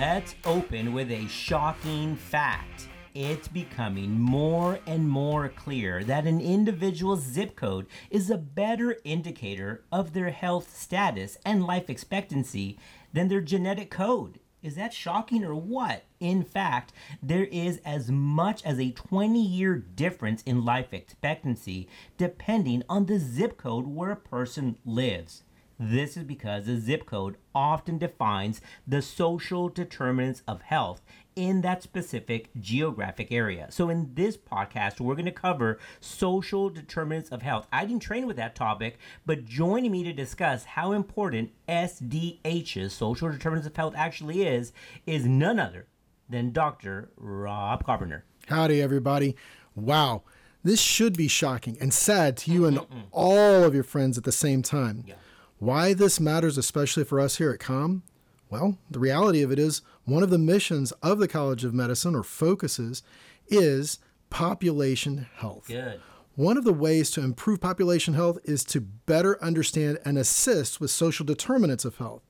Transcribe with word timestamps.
Let's 0.00 0.34
open 0.46 0.94
with 0.94 1.10
a 1.10 1.28
shocking 1.28 2.16
fact. 2.16 2.88
It's 3.14 3.48
becoming 3.48 4.18
more 4.18 4.78
and 4.86 5.06
more 5.06 5.50
clear 5.50 6.02
that 6.04 6.26
an 6.26 6.40
individual's 6.40 7.20
zip 7.20 7.54
code 7.54 7.86
is 8.08 8.30
a 8.30 8.38
better 8.38 8.96
indicator 9.04 9.84
of 9.92 10.14
their 10.14 10.30
health 10.30 10.74
status 10.74 11.36
and 11.44 11.66
life 11.66 11.90
expectancy 11.90 12.78
than 13.12 13.28
their 13.28 13.42
genetic 13.42 13.90
code. 13.90 14.40
Is 14.62 14.74
that 14.76 14.94
shocking 14.94 15.44
or 15.44 15.54
what? 15.54 16.04
In 16.18 16.44
fact, 16.44 16.94
there 17.22 17.44
is 17.44 17.78
as 17.84 18.10
much 18.10 18.64
as 18.64 18.80
a 18.80 18.92
20 18.92 19.38
year 19.38 19.76
difference 19.76 20.42
in 20.44 20.64
life 20.64 20.94
expectancy 20.94 21.88
depending 22.16 22.84
on 22.88 23.04
the 23.04 23.18
zip 23.18 23.58
code 23.58 23.86
where 23.86 24.12
a 24.12 24.16
person 24.16 24.78
lives. 24.86 25.42
This 25.82 26.14
is 26.18 26.24
because 26.24 26.66
the 26.66 26.78
zip 26.78 27.06
code 27.06 27.38
often 27.54 27.96
defines 27.96 28.60
the 28.86 29.00
social 29.00 29.70
determinants 29.70 30.42
of 30.46 30.60
health 30.60 31.00
in 31.34 31.62
that 31.62 31.82
specific 31.82 32.50
geographic 32.60 33.32
area. 33.32 33.66
So, 33.70 33.88
in 33.88 34.10
this 34.12 34.36
podcast, 34.36 35.00
we're 35.00 35.14
going 35.14 35.24
to 35.24 35.32
cover 35.32 35.78
social 35.98 36.68
determinants 36.68 37.30
of 37.30 37.40
health. 37.40 37.66
I 37.72 37.86
didn't 37.86 38.02
train 38.02 38.26
with 38.26 38.36
that 38.36 38.54
topic, 38.54 38.98
but 39.24 39.46
joining 39.46 39.92
me 39.92 40.04
to 40.04 40.12
discuss 40.12 40.64
how 40.64 40.92
important 40.92 41.52
SDH's 41.66 42.92
social 42.92 43.30
determinants 43.30 43.66
of 43.66 43.74
health 43.74 43.94
actually 43.96 44.46
is, 44.46 44.74
is 45.06 45.24
none 45.24 45.58
other 45.58 45.86
than 46.28 46.52
Dr. 46.52 47.08
Rob 47.16 47.86
Carpenter. 47.86 48.26
Howdy, 48.48 48.82
everybody. 48.82 49.34
Wow. 49.74 50.24
This 50.62 50.78
should 50.78 51.16
be 51.16 51.26
shocking 51.26 51.78
and 51.80 51.94
sad 51.94 52.36
to 52.38 52.50
you 52.50 52.66
and 52.66 52.80
all 53.12 53.64
of 53.64 53.74
your 53.74 53.82
friends 53.82 54.18
at 54.18 54.24
the 54.24 54.32
same 54.32 54.60
time. 54.60 55.04
Yeah. 55.06 55.14
Why 55.60 55.92
this 55.92 56.18
matters, 56.18 56.56
especially 56.56 57.04
for 57.04 57.20
us 57.20 57.36
here 57.36 57.50
at 57.50 57.60
COM? 57.60 58.02
Well, 58.48 58.78
the 58.90 58.98
reality 58.98 59.42
of 59.42 59.52
it 59.52 59.58
is 59.58 59.82
one 60.04 60.22
of 60.22 60.30
the 60.30 60.38
missions 60.38 60.90
of 61.02 61.18
the 61.18 61.28
College 61.28 61.64
of 61.64 61.74
Medicine, 61.74 62.14
or 62.14 62.22
focuses, 62.22 63.02
is 63.48 63.98
population 64.30 65.26
health. 65.36 65.68
Good. 65.68 66.00
One 66.34 66.56
of 66.56 66.64
the 66.64 66.72
ways 66.72 67.10
to 67.12 67.20
improve 67.20 67.60
population 67.60 68.14
health 68.14 68.38
is 68.44 68.64
to 68.64 68.80
better 68.80 69.42
understand 69.44 69.98
and 70.02 70.16
assist 70.16 70.80
with 70.80 70.90
social 70.90 71.26
determinants 71.26 71.84
of 71.84 71.96
health. 71.96 72.22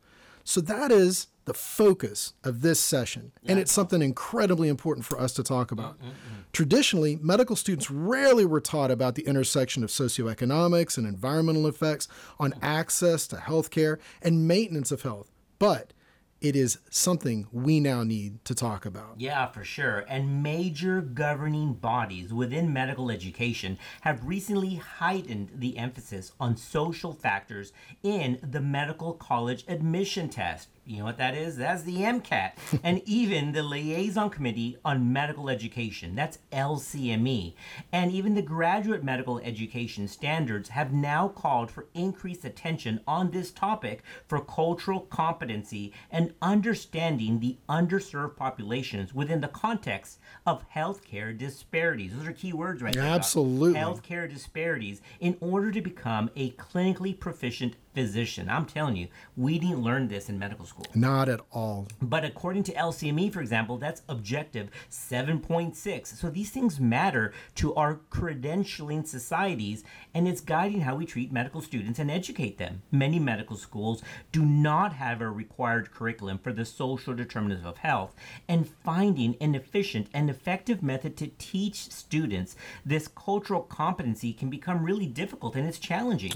So 0.44 0.60
that 0.62 0.90
is 0.90 1.28
the 1.44 1.54
focus 1.54 2.34
of 2.44 2.62
this 2.62 2.78
session, 2.78 3.32
and 3.44 3.58
it's 3.58 3.72
something 3.72 4.02
incredibly 4.02 4.68
important 4.68 5.04
for 5.04 5.18
us 5.18 5.32
to 5.32 5.42
talk 5.42 5.72
about. 5.72 5.98
Mm, 5.98 6.04
mm, 6.04 6.10
mm. 6.10 6.44
Traditionally, 6.52 7.18
medical 7.22 7.56
students 7.56 7.90
rarely 7.90 8.44
were 8.44 8.60
taught 8.60 8.90
about 8.90 9.14
the 9.14 9.26
intersection 9.26 9.82
of 9.82 9.90
socioeconomics 9.90 10.98
and 10.98 11.06
environmental 11.06 11.66
effects 11.66 12.08
on 12.38 12.54
access 12.62 13.26
to 13.28 13.36
healthcare 13.36 13.98
and 14.22 14.46
maintenance 14.46 14.92
of 14.92 15.02
health, 15.02 15.30
but 15.58 15.92
it 16.40 16.56
is 16.56 16.78
something 16.88 17.46
we 17.52 17.80
now 17.80 18.02
need 18.02 18.44
to 18.46 18.54
talk 18.54 18.86
about. 18.86 19.14
Yeah, 19.18 19.46
for 19.46 19.64
sure. 19.64 20.04
And 20.08 20.42
major 20.42 21.00
governing 21.00 21.74
bodies 21.74 22.32
within 22.32 22.72
medical 22.72 23.10
education 23.10 23.78
have 24.02 24.26
recently 24.26 24.76
heightened 24.76 25.50
the 25.54 25.76
emphasis 25.76 26.32
on 26.40 26.56
social 26.56 27.12
factors 27.12 27.72
in 28.02 28.38
the 28.42 28.60
medical 28.60 29.12
college 29.12 29.64
admission 29.68 30.28
test. 30.28 30.68
You 30.86 30.98
know 30.98 31.04
what 31.04 31.18
that 31.18 31.36
is? 31.36 31.56
That's 31.56 31.82
the 31.82 31.98
MCAT. 31.98 32.52
and 32.82 33.02
even 33.06 33.52
the 33.52 33.62
Liaison 33.62 34.30
Committee 34.30 34.76
on 34.84 35.12
Medical 35.12 35.48
Education, 35.48 36.14
that's 36.14 36.38
LCME, 36.52 37.54
and 37.92 38.10
even 38.10 38.34
the 38.34 38.42
Graduate 38.42 39.04
Medical 39.04 39.38
Education 39.40 40.08
Standards 40.08 40.70
have 40.70 40.92
now 40.92 41.28
called 41.28 41.70
for 41.70 41.86
increased 41.94 42.44
attention 42.44 43.00
on 43.06 43.30
this 43.30 43.50
topic 43.50 44.02
for 44.26 44.40
cultural 44.40 45.00
competency 45.00 45.92
and 46.10 46.34
understanding 46.42 47.38
the 47.38 47.56
underserved 47.68 48.36
populations 48.36 49.14
within 49.14 49.40
the 49.40 49.48
context 49.48 50.18
of 50.46 50.64
healthcare 50.74 51.36
disparities. 51.36 52.12
Those 52.16 52.26
are 52.26 52.32
key 52.32 52.52
words 52.52 52.82
right 52.82 52.94
there. 52.94 53.02
Absolutely. 53.04 53.78
Healthcare 53.78 54.28
disparities 54.28 55.02
in 55.20 55.36
order 55.40 55.70
to 55.70 55.80
become 55.80 56.30
a 56.36 56.50
clinically 56.52 57.18
proficient 57.18 57.76
physician. 57.94 58.48
I'm 58.48 58.66
telling 58.66 58.96
you, 58.96 59.08
we 59.36 59.58
didn't 59.58 59.82
learn 59.82 60.08
this 60.08 60.28
in 60.28 60.38
medical 60.38 60.64
school. 60.64 60.86
Not 60.94 61.28
at 61.28 61.40
all. 61.50 61.88
But 62.00 62.24
according 62.24 62.64
to 62.64 62.72
LCME, 62.72 63.32
for 63.32 63.40
example, 63.40 63.78
that's 63.78 64.02
objective 64.08 64.70
7.6. 64.90 66.06
So 66.06 66.30
these 66.30 66.50
things 66.50 66.78
matter 66.78 67.32
to 67.56 67.74
our 67.74 68.00
credentialing 68.10 69.06
societies, 69.06 69.84
and 70.14 70.28
it's 70.28 70.40
guiding 70.40 70.82
how 70.82 70.96
we 70.96 71.06
treat 71.06 71.32
medical 71.32 71.60
students 71.60 71.98
and 71.98 72.10
educate 72.10 72.58
them. 72.58 72.82
Many 72.90 73.18
medical 73.18 73.56
schools 73.56 74.02
do 74.32 74.44
not 74.44 74.94
have 74.94 75.20
a 75.20 75.30
required 75.30 75.92
curriculum 75.92 76.38
for 76.38 76.52
the 76.52 76.64
social 76.64 77.14
determinants 77.14 77.66
of 77.66 77.78
health, 77.78 78.14
and 78.48 78.68
finding 78.68 79.36
an 79.40 79.54
efficient 79.54 80.08
and 80.14 80.30
effective 80.30 80.82
method 80.82 81.16
to 81.16 81.28
teach 81.38 81.90
students 81.90 82.56
this 82.84 83.08
cultural 83.08 83.62
competency 83.62 84.32
can 84.32 84.50
become 84.50 84.84
really 84.84 85.06
difficult 85.06 85.56
and 85.56 85.66
it's 85.66 85.78
challenging. 85.78 86.32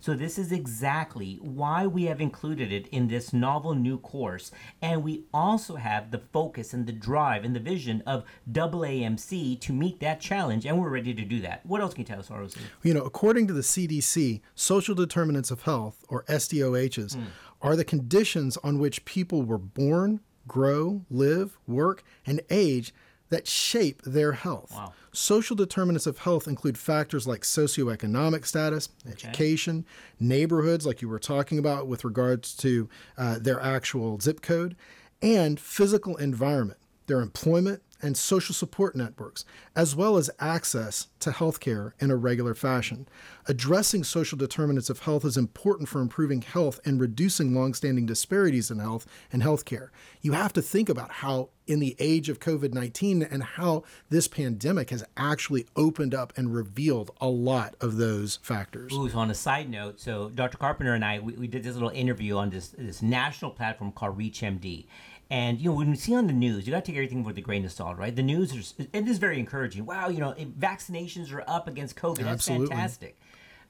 So, 0.00 0.14
this 0.14 0.38
is 0.38 0.52
exactly 0.52 0.96
why 1.14 1.86
we 1.86 2.04
have 2.04 2.20
included 2.20 2.72
it 2.72 2.86
in 2.88 3.08
this 3.08 3.32
novel 3.32 3.74
new 3.74 3.98
course. 3.98 4.50
And 4.82 5.02
we 5.02 5.24
also 5.32 5.76
have 5.76 6.10
the 6.10 6.18
focus 6.32 6.72
and 6.72 6.86
the 6.86 6.92
drive 6.92 7.44
and 7.44 7.54
the 7.54 7.60
vision 7.60 8.02
of 8.06 8.24
AAMC 8.50 9.60
to 9.60 9.72
meet 9.72 10.00
that 10.00 10.20
challenge. 10.20 10.66
And 10.66 10.80
we're 10.80 10.90
ready 10.90 11.14
to 11.14 11.24
do 11.24 11.40
that. 11.40 11.64
What 11.64 11.80
else 11.80 11.94
can 11.94 12.02
you 12.02 12.06
tell 12.06 12.18
us, 12.18 12.30
ROC? 12.30 12.50
You 12.82 12.94
know, 12.94 13.02
according 13.02 13.46
to 13.48 13.52
the 13.52 13.62
CDC, 13.62 14.40
social 14.54 14.94
determinants 14.94 15.50
of 15.50 15.62
health, 15.62 16.04
or 16.08 16.24
SDOHs, 16.24 17.14
hmm. 17.14 17.24
are 17.62 17.76
the 17.76 17.84
conditions 17.84 18.56
on 18.58 18.78
which 18.78 19.04
people 19.04 19.42
were 19.42 19.58
born, 19.58 20.20
grow, 20.46 21.04
live, 21.10 21.58
work, 21.66 22.02
and 22.24 22.40
age 22.50 22.92
that 23.28 23.46
shape 23.46 24.02
their 24.02 24.32
health. 24.32 24.72
Wow. 24.72 24.92
Social 25.12 25.56
determinants 25.56 26.06
of 26.06 26.18
health 26.18 26.46
include 26.46 26.78
factors 26.78 27.26
like 27.26 27.42
socioeconomic 27.42 28.44
status, 28.44 28.88
education, 29.08 29.84
neighborhoods, 30.20 30.86
like 30.86 31.02
you 31.02 31.08
were 31.08 31.18
talking 31.18 31.58
about 31.58 31.86
with 31.86 32.04
regards 32.04 32.54
to 32.56 32.88
uh, 33.16 33.38
their 33.38 33.60
actual 33.60 34.20
zip 34.20 34.42
code, 34.42 34.76
and 35.22 35.58
physical 35.58 36.16
environment, 36.16 36.78
their 37.06 37.20
employment, 37.20 37.82
and 38.02 38.16
social 38.16 38.54
support 38.54 38.94
networks, 38.94 39.44
as 39.74 39.96
well 39.96 40.16
as 40.16 40.30
access 40.38 41.08
to 41.20 41.30
healthcare 41.30 41.92
in 41.98 42.10
a 42.10 42.16
regular 42.16 42.54
fashion. 42.54 43.08
Addressing 43.46 44.04
social 44.04 44.36
determinants 44.36 44.90
of 44.90 45.00
health 45.00 45.24
is 45.24 45.36
important 45.36 45.88
for 45.88 46.00
improving 46.00 46.42
health 46.42 46.80
and 46.84 47.00
reducing 47.00 47.54
longstanding 47.54 48.06
disparities 48.06 48.70
in 48.70 48.78
health 48.78 49.06
and 49.32 49.42
healthcare. 49.42 49.88
You 50.20 50.32
have 50.32 50.52
to 50.54 50.62
think 50.62 50.88
about 50.88 51.10
how, 51.10 51.50
in 51.66 51.78
the 51.80 51.96
age 51.98 52.28
of 52.28 52.40
COVID 52.40 52.74
19, 52.74 53.22
and 53.22 53.42
how 53.42 53.84
this 54.08 54.28
pandemic 54.28 54.90
has 54.90 55.04
actually 55.16 55.66
opened 55.76 56.14
up 56.14 56.32
and 56.36 56.54
revealed 56.54 57.10
a 57.20 57.28
lot 57.28 57.76
of 57.80 57.96
those 57.96 58.38
factors. 58.42 58.92
Ooh, 58.92 59.08
so 59.08 59.18
on 59.18 59.30
a 59.30 59.34
side 59.34 59.70
note, 59.70 60.00
so 60.00 60.30
Dr. 60.30 60.58
Carpenter 60.58 60.94
and 60.94 61.04
I, 61.04 61.20
we, 61.20 61.34
we 61.34 61.46
did 61.46 61.62
this 61.62 61.74
little 61.74 61.90
interview 61.90 62.36
on 62.36 62.50
this 62.50 62.74
this 62.76 63.02
national 63.02 63.52
platform 63.52 63.92
called 63.92 64.18
ReachMD. 64.18 64.86
And 65.28 65.60
you 65.60 65.70
know, 65.70 65.76
when 65.76 65.88
you 65.88 65.96
see 65.96 66.14
on 66.14 66.28
the 66.28 66.32
news, 66.32 66.66
you 66.66 66.72
got 66.72 66.84
to 66.84 66.92
take 66.92 66.96
everything 66.96 67.24
with 67.24 67.36
a 67.36 67.40
grain 67.40 67.64
of 67.64 67.72
salt, 67.72 67.98
right? 67.98 68.14
The 68.14 68.22
news 68.22 68.52
is 68.52 68.74
it 68.78 69.08
is 69.08 69.18
very 69.18 69.38
encouraging. 69.38 69.84
Wow, 69.84 70.08
you 70.08 70.20
know, 70.20 70.34
vaccinations 70.34 71.32
are 71.32 71.42
up 71.48 71.66
against 71.66 71.96
COVID. 71.96 72.18
That's 72.18 72.48
Absolutely. 72.48 72.68
fantastic. 72.68 73.18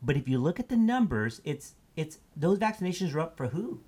But 0.02 0.16
if 0.16 0.28
you 0.28 0.38
look 0.38 0.60
at 0.60 0.68
the 0.68 0.76
numbers, 0.76 1.40
it's 1.44 1.74
it's 1.96 2.18
those 2.36 2.58
vaccinations 2.58 3.14
are 3.14 3.20
up 3.20 3.36
for 3.36 3.48
who? 3.48 3.80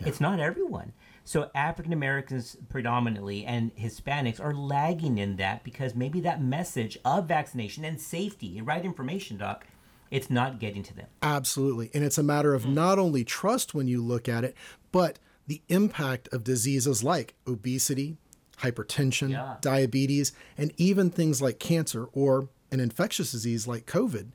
It's 0.00 0.20
not 0.20 0.40
everyone. 0.40 0.92
So 1.24 1.50
African 1.54 1.92
Americans 1.92 2.56
predominantly 2.68 3.44
and 3.44 3.74
Hispanics 3.76 4.40
are 4.40 4.54
lagging 4.54 5.18
in 5.18 5.36
that 5.36 5.62
because 5.62 5.94
maybe 5.94 6.20
that 6.20 6.42
message 6.42 6.98
of 7.04 7.28
vaccination 7.28 7.84
and 7.84 8.00
safety 8.00 8.56
and 8.56 8.66
right 8.66 8.84
information, 8.84 9.36
doc, 9.36 9.66
it's 10.10 10.30
not 10.30 10.58
getting 10.58 10.82
to 10.84 10.94
them. 10.94 11.06
Absolutely. 11.22 11.90
And 11.94 12.02
it's 12.02 12.18
a 12.18 12.22
matter 12.22 12.54
of 12.54 12.64
mm. 12.64 12.72
not 12.72 12.98
only 12.98 13.24
trust 13.24 13.74
when 13.74 13.86
you 13.86 14.02
look 14.02 14.28
at 14.28 14.42
it, 14.42 14.56
but 14.90 15.18
the 15.46 15.62
impact 15.68 16.28
of 16.32 16.44
diseases 16.44 17.02
like 17.02 17.34
obesity, 17.46 18.16
hypertension, 18.58 19.30
Yeah. 19.30 19.56
diabetes, 19.60 20.32
and 20.56 20.72
even 20.76 21.10
things 21.10 21.40
like 21.42 21.58
cancer 21.58 22.04
or 22.12 22.48
an 22.70 22.78
infectious 22.80 23.32
disease 23.32 23.66
like 23.66 23.86
COVID 23.86 24.28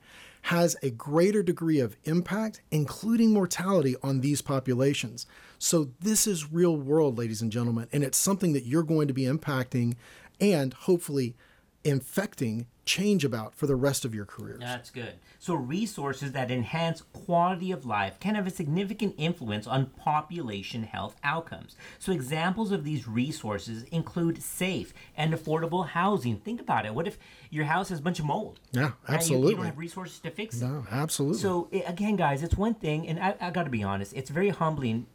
has 0.43 0.75
a 0.83 0.89
greater 0.91 1.41
degree 1.41 1.79
of 1.79 1.95
impact, 2.03 2.61
including 2.69 3.31
mortality 3.31 3.95
on 4.03 4.21
these 4.21 4.41
populations. 4.41 5.25
So, 5.57 5.91
this 6.01 6.27
is 6.27 6.51
real 6.51 6.75
world, 6.77 7.17
ladies 7.17 7.41
and 7.41 7.51
gentlemen, 7.51 7.87
and 7.91 8.03
it's 8.03 8.17
something 8.17 8.53
that 8.53 8.65
you're 8.65 8.83
going 8.83 9.07
to 9.07 9.13
be 9.13 9.23
impacting 9.23 9.93
and 10.39 10.73
hopefully 10.73 11.35
infecting 11.83 12.67
change 12.85 13.25
about 13.25 13.53
for 13.55 13.65
the 13.67 13.75
rest 13.75 14.05
of 14.05 14.13
your 14.13 14.25
careers. 14.25 14.59
That's 14.59 14.89
good. 14.91 15.13
So, 15.39 15.55
resources 15.55 16.31
that 16.33 16.51
enhance 16.51 17.01
quality 17.13 17.71
of 17.71 17.85
life 17.85 18.19
can 18.19 18.35
have 18.35 18.45
a 18.47 18.51
significant 18.51 19.15
influence 19.17 19.65
on 19.67 19.87
population 19.87 20.83
health 20.83 21.15
outcomes. 21.23 21.75
So, 21.99 22.11
examples 22.11 22.71
of 22.71 22.83
these 22.83 23.07
resources 23.07 23.83
include 23.91 24.41
safe 24.41 24.93
and 25.17 25.33
affordable 25.33 25.87
housing. 25.87 26.37
Think 26.37 26.61
about 26.61 26.85
it. 26.85 26.93
What 26.93 27.07
if 27.07 27.17
your 27.49 27.65
house 27.65 27.89
has 27.89 27.99
a 27.99 28.01
bunch 28.01 28.19
of 28.19 28.25
mold? 28.25 28.59
Yeah, 28.71 28.81
Right? 28.81 28.91
You- 28.91 28.95
You, 29.07 29.15
absolutely. 29.15 29.55
don't 29.55 29.65
have 29.65 29.77
resources 29.77 30.19
to 30.19 30.29
fix 30.31 30.61
it. 30.61 30.65
No, 30.65 30.85
absolutely. 30.91 31.39
So 31.39 31.67
eh, 31.73 31.81
again, 31.87 32.15
guys, 32.15 32.43
it's 32.43 32.55
one 32.55 32.75
thing, 32.75 33.07
and 33.07 33.19
I, 33.19 33.35
I 33.41 33.49
got 33.51 33.63
to 33.63 33.69
be 33.69 33.83
honest, 33.83 34.13
it's 34.13 34.29
very 34.29 34.49
humbling 34.49 35.07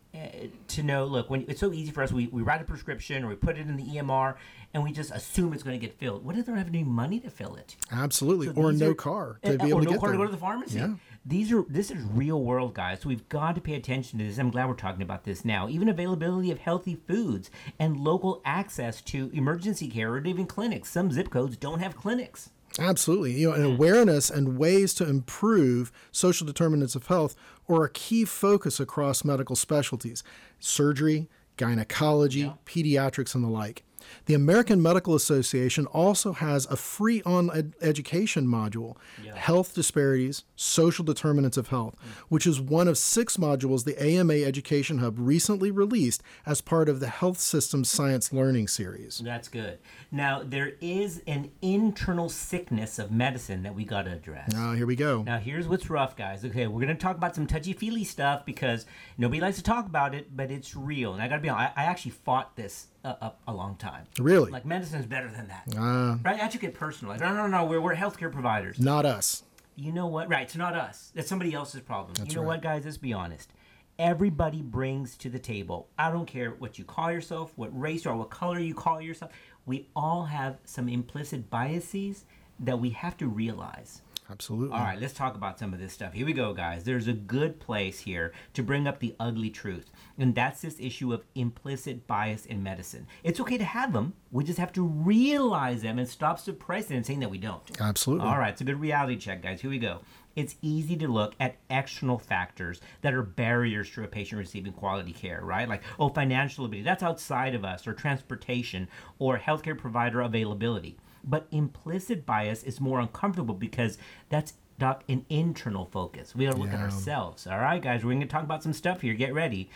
to 0.66 0.82
know 0.82 1.04
look 1.04 1.30
when 1.30 1.44
it's 1.48 1.60
so 1.60 1.72
easy 1.72 1.92
for 1.92 2.02
us 2.02 2.10
we, 2.10 2.26
we 2.28 2.42
write 2.42 2.60
a 2.60 2.64
prescription 2.64 3.22
or 3.22 3.28
we 3.28 3.36
put 3.36 3.56
it 3.56 3.68
in 3.68 3.76
the 3.76 3.84
emr 3.96 4.34
and 4.72 4.82
we 4.82 4.92
just 4.92 5.10
assume 5.10 5.52
it's 5.52 5.62
going 5.62 5.78
to 5.78 5.84
get 5.84 5.98
filled. 5.98 6.24
What 6.24 6.36
if 6.36 6.46
they 6.46 6.52
don't 6.52 6.58
have 6.58 6.68
any 6.68 6.84
money 6.84 7.18
to 7.20 7.30
fill 7.30 7.56
it? 7.56 7.76
Absolutely 7.90 8.46
so 8.48 8.52
or 8.54 8.72
no 8.72 8.90
are, 8.90 8.94
car 8.94 9.38
to 9.42 9.58
be 9.58 9.68
able 9.68 9.80
to 9.80 9.84
no 9.86 9.90
get 9.92 10.00
car 10.00 10.08
there. 10.10 10.18
to 10.18 10.24
go 10.24 10.26
to 10.26 10.32
the 10.32 10.38
pharmacy. 10.38 10.78
Yeah. 10.78 10.94
these 11.24 11.52
are 11.52 11.64
this 11.68 11.90
is 11.90 12.02
real 12.04 12.42
world 12.42 12.74
guys. 12.74 13.00
So 13.00 13.08
we've 13.08 13.28
got 13.28 13.54
to 13.56 13.60
pay 13.60 13.74
attention 13.74 14.18
to 14.18 14.24
this. 14.24 14.38
I'm 14.38 14.50
glad 14.50 14.68
we're 14.68 14.74
talking 14.74 15.02
about 15.02 15.24
this 15.24 15.44
now. 15.44 15.68
Even 15.68 15.88
availability 15.88 16.50
of 16.50 16.58
healthy 16.58 17.00
foods 17.06 17.50
and 17.78 17.96
local 17.96 18.40
access 18.44 19.00
to 19.02 19.30
emergency 19.32 19.88
care 19.88 20.10
or 20.10 20.24
even 20.24 20.46
clinics. 20.46 20.90
Some 20.90 21.10
zip 21.10 21.30
codes 21.30 21.56
don't 21.56 21.80
have 21.80 21.96
clinics 21.96 22.50
Absolutely. 22.78 23.32
You 23.32 23.48
know, 23.48 23.54
and 23.54 23.64
mm. 23.64 23.74
awareness 23.74 24.30
and 24.30 24.56
ways 24.56 24.94
to 24.94 25.08
improve 25.08 25.90
social 26.12 26.46
determinants 26.46 26.94
of 26.94 27.06
health 27.06 27.34
are 27.68 27.84
a 27.84 27.90
key 27.90 28.24
focus 28.24 28.80
across 28.80 29.24
medical 29.24 29.56
specialties 29.56 30.22
surgery, 30.58 31.28
gynecology, 31.56 32.40
yeah. 32.40 32.52
pediatrics, 32.66 33.34
and 33.34 33.42
the 33.42 33.48
like. 33.48 33.82
The 34.26 34.34
American 34.34 34.82
Medical 34.82 35.14
Association 35.14 35.86
also 35.86 36.32
has 36.32 36.66
a 36.66 36.76
free 36.76 37.22
on 37.22 37.50
ed- 37.56 37.74
education 37.80 38.46
module, 38.46 38.96
yeah. 39.22 39.34
Health 39.34 39.74
Disparities, 39.74 40.44
Social 40.56 41.04
Determinants 41.04 41.56
of 41.56 41.68
Health, 41.68 41.96
mm. 41.96 42.22
which 42.28 42.46
is 42.46 42.60
one 42.60 42.88
of 42.88 42.98
six 42.98 43.36
modules 43.36 43.84
the 43.84 44.00
AMA 44.02 44.34
Education 44.34 44.98
Hub 44.98 45.16
recently 45.18 45.70
released 45.70 46.22
as 46.46 46.60
part 46.60 46.88
of 46.88 47.00
the 47.00 47.08
Health 47.08 47.38
Systems 47.38 47.88
Science 47.88 48.32
Learning 48.32 48.68
Series. 48.68 49.18
That's 49.18 49.48
good. 49.48 49.78
Now, 50.10 50.42
there 50.44 50.72
is 50.80 51.22
an 51.26 51.50
internal 51.62 52.28
sickness 52.28 52.98
of 52.98 53.10
medicine 53.10 53.62
that 53.62 53.74
we 53.74 53.84
got 53.84 54.02
to 54.02 54.12
address. 54.12 54.52
Now, 54.52 54.72
here 54.72 54.86
we 54.86 54.96
go. 54.96 55.22
Now, 55.22 55.38
here's 55.38 55.68
what's 55.68 55.88
rough, 55.88 56.16
guys. 56.16 56.44
Okay, 56.44 56.66
we're 56.66 56.80
going 56.80 56.88
to 56.88 57.00
talk 57.00 57.16
about 57.16 57.34
some 57.34 57.46
touchy 57.46 57.72
feely 57.72 58.04
stuff 58.04 58.44
because 58.44 58.86
nobody 59.18 59.40
likes 59.40 59.56
to 59.56 59.62
talk 59.62 59.86
about 59.86 60.14
it, 60.14 60.36
but 60.36 60.50
it's 60.50 60.74
real. 60.74 61.14
And 61.14 61.22
I 61.22 61.28
got 61.28 61.36
to 61.36 61.42
be 61.42 61.48
honest, 61.48 61.72
I, 61.76 61.82
I 61.82 61.84
actually 61.86 62.12
fought 62.12 62.56
this 62.56 62.86
a, 63.04 63.32
a, 63.46 63.52
long 63.52 63.76
time. 63.76 64.06
Really? 64.18 64.50
Like 64.50 64.64
medicine's 64.64 65.06
better 65.06 65.30
than 65.30 65.48
that. 65.48 65.64
Uh, 65.76 66.16
right? 66.22 66.40
I 66.40 66.48
should 66.48 66.60
get 66.60 66.74
personal. 66.74 67.12
Like, 67.12 67.20
no, 67.20 67.34
no, 67.34 67.46
no. 67.46 67.64
We're, 67.64 67.80
we're 67.80 67.94
healthcare 67.94 68.30
providers. 68.30 68.78
Not 68.78 69.06
us. 69.06 69.42
You 69.76 69.92
know 69.92 70.06
what? 70.06 70.28
Right. 70.28 70.42
It's 70.42 70.56
not 70.56 70.74
us. 70.74 71.12
It's 71.14 71.28
somebody 71.28 71.54
else's 71.54 71.80
problem. 71.80 72.14
That's 72.14 72.30
you 72.30 72.36
know 72.36 72.42
right. 72.42 72.56
what, 72.56 72.62
guys? 72.62 72.84
Let's 72.84 72.98
be 72.98 73.12
honest. 73.12 73.50
Everybody 73.98 74.62
brings 74.62 75.16
to 75.18 75.30
the 75.30 75.38
table. 75.38 75.88
I 75.98 76.10
don't 76.10 76.26
care 76.26 76.50
what 76.52 76.78
you 76.78 76.84
call 76.84 77.12
yourself, 77.12 77.52
what 77.56 77.78
race 77.78 78.06
or 78.06 78.16
what 78.16 78.30
color 78.30 78.58
you 78.58 78.74
call 78.74 79.00
yourself. 79.00 79.32
We 79.66 79.88
all 79.94 80.24
have 80.24 80.58
some 80.64 80.88
implicit 80.88 81.50
biases 81.50 82.24
that 82.60 82.78
we 82.78 82.90
have 82.90 83.16
to 83.18 83.26
realize. 83.26 84.02
Absolutely. 84.30 84.76
All 84.76 84.84
right, 84.84 85.00
let's 85.00 85.14
talk 85.14 85.34
about 85.34 85.58
some 85.58 85.72
of 85.72 85.80
this 85.80 85.92
stuff. 85.92 86.12
Here 86.12 86.24
we 86.24 86.32
go, 86.32 86.54
guys. 86.54 86.84
There's 86.84 87.08
a 87.08 87.12
good 87.12 87.58
place 87.58 88.00
here 88.00 88.32
to 88.54 88.62
bring 88.62 88.86
up 88.86 89.00
the 89.00 89.16
ugly 89.18 89.50
truth, 89.50 89.90
and 90.16 90.34
that's 90.34 90.60
this 90.60 90.78
issue 90.78 91.12
of 91.12 91.24
implicit 91.34 92.06
bias 92.06 92.46
in 92.46 92.62
medicine. 92.62 93.06
It's 93.24 93.40
okay 93.40 93.58
to 93.58 93.64
have 93.64 93.92
them, 93.92 94.14
we 94.30 94.44
just 94.44 94.58
have 94.58 94.72
to 94.74 94.82
realize 94.82 95.82
them 95.82 95.98
and 95.98 96.08
stop 96.08 96.38
suppressing 96.38 96.96
and 96.96 97.04
saying 97.04 97.20
that 97.20 97.30
we 97.30 97.38
don't. 97.38 97.62
Absolutely. 97.80 98.26
All 98.26 98.38
right, 98.38 98.52
it's 98.52 98.60
a 98.60 98.64
good 98.64 98.80
reality 98.80 99.16
check, 99.16 99.42
guys. 99.42 99.60
Here 99.60 99.70
we 99.70 99.78
go. 99.78 100.00
It's 100.36 100.54
easy 100.62 100.96
to 100.98 101.08
look 101.08 101.34
at 101.40 101.56
external 101.68 102.18
factors 102.18 102.80
that 103.02 103.12
are 103.12 103.22
barriers 103.22 103.90
to 103.90 104.04
a 104.04 104.06
patient 104.06 104.38
receiving 104.38 104.72
quality 104.72 105.12
care, 105.12 105.40
right? 105.42 105.68
Like, 105.68 105.82
oh, 105.98 106.08
financial 106.08 106.64
ability, 106.64 106.84
that's 106.84 107.02
outside 107.02 107.56
of 107.56 107.64
us, 107.64 107.86
or 107.86 107.92
transportation, 107.92 108.88
or 109.18 109.38
healthcare 109.38 109.76
provider 109.76 110.20
availability. 110.20 110.96
But 111.24 111.46
implicit 111.50 112.26
bias 112.26 112.62
is 112.62 112.80
more 112.80 113.00
uncomfortable 113.00 113.54
because 113.54 113.98
that's 114.28 114.54
doc, 114.78 115.04
an 115.08 115.24
internal 115.28 115.84
focus. 115.84 116.34
We 116.34 116.46
gotta 116.46 116.56
look 116.56 116.70
yeah. 116.70 116.76
at 116.76 116.80
ourselves. 116.80 117.46
All 117.46 117.58
right, 117.58 117.80
guys, 117.80 118.04
we're 118.04 118.14
gonna 118.14 118.26
talk 118.26 118.42
about 118.42 118.62
some 118.62 118.72
stuff 118.72 119.02
here. 119.02 119.14
Get 119.14 119.32
ready. 119.32 119.70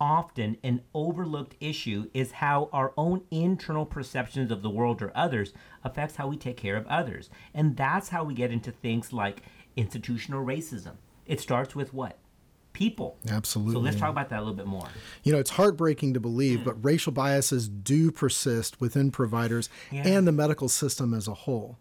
Often, 0.00 0.58
an 0.62 0.82
overlooked 0.94 1.56
issue 1.60 2.08
is 2.14 2.32
how 2.32 2.70
our 2.72 2.92
own 2.96 3.22
internal 3.30 3.84
perceptions 3.84 4.50
of 4.50 4.62
the 4.62 4.70
world 4.70 5.02
or 5.02 5.12
others 5.14 5.52
affects 5.84 6.16
how 6.16 6.28
we 6.28 6.36
take 6.36 6.56
care 6.56 6.76
of 6.76 6.86
others. 6.86 7.28
And 7.52 7.76
that's 7.76 8.10
how 8.10 8.24
we 8.24 8.34
get 8.34 8.52
into 8.52 8.70
things 8.70 9.12
like 9.12 9.42
institutional 9.76 10.44
racism. 10.44 10.94
It 11.26 11.40
starts 11.40 11.74
with 11.74 11.92
what? 11.92 12.18
People. 12.80 13.18
Absolutely. 13.28 13.74
So 13.74 13.80
let's 13.80 13.96
talk 13.98 14.08
about 14.08 14.30
that 14.30 14.38
a 14.38 14.40
little 14.40 14.54
bit 14.54 14.66
more. 14.66 14.88
You 15.22 15.34
know, 15.34 15.38
it's 15.38 15.50
heartbreaking 15.50 16.14
to 16.14 16.20
believe, 16.20 16.60
mm. 16.60 16.64
but 16.64 16.82
racial 16.82 17.12
biases 17.12 17.68
do 17.68 18.10
persist 18.10 18.80
within 18.80 19.10
providers 19.10 19.68
yeah. 19.92 20.08
and 20.08 20.26
the 20.26 20.32
medical 20.32 20.66
system 20.70 21.12
as 21.12 21.28
a 21.28 21.34
whole. 21.34 21.78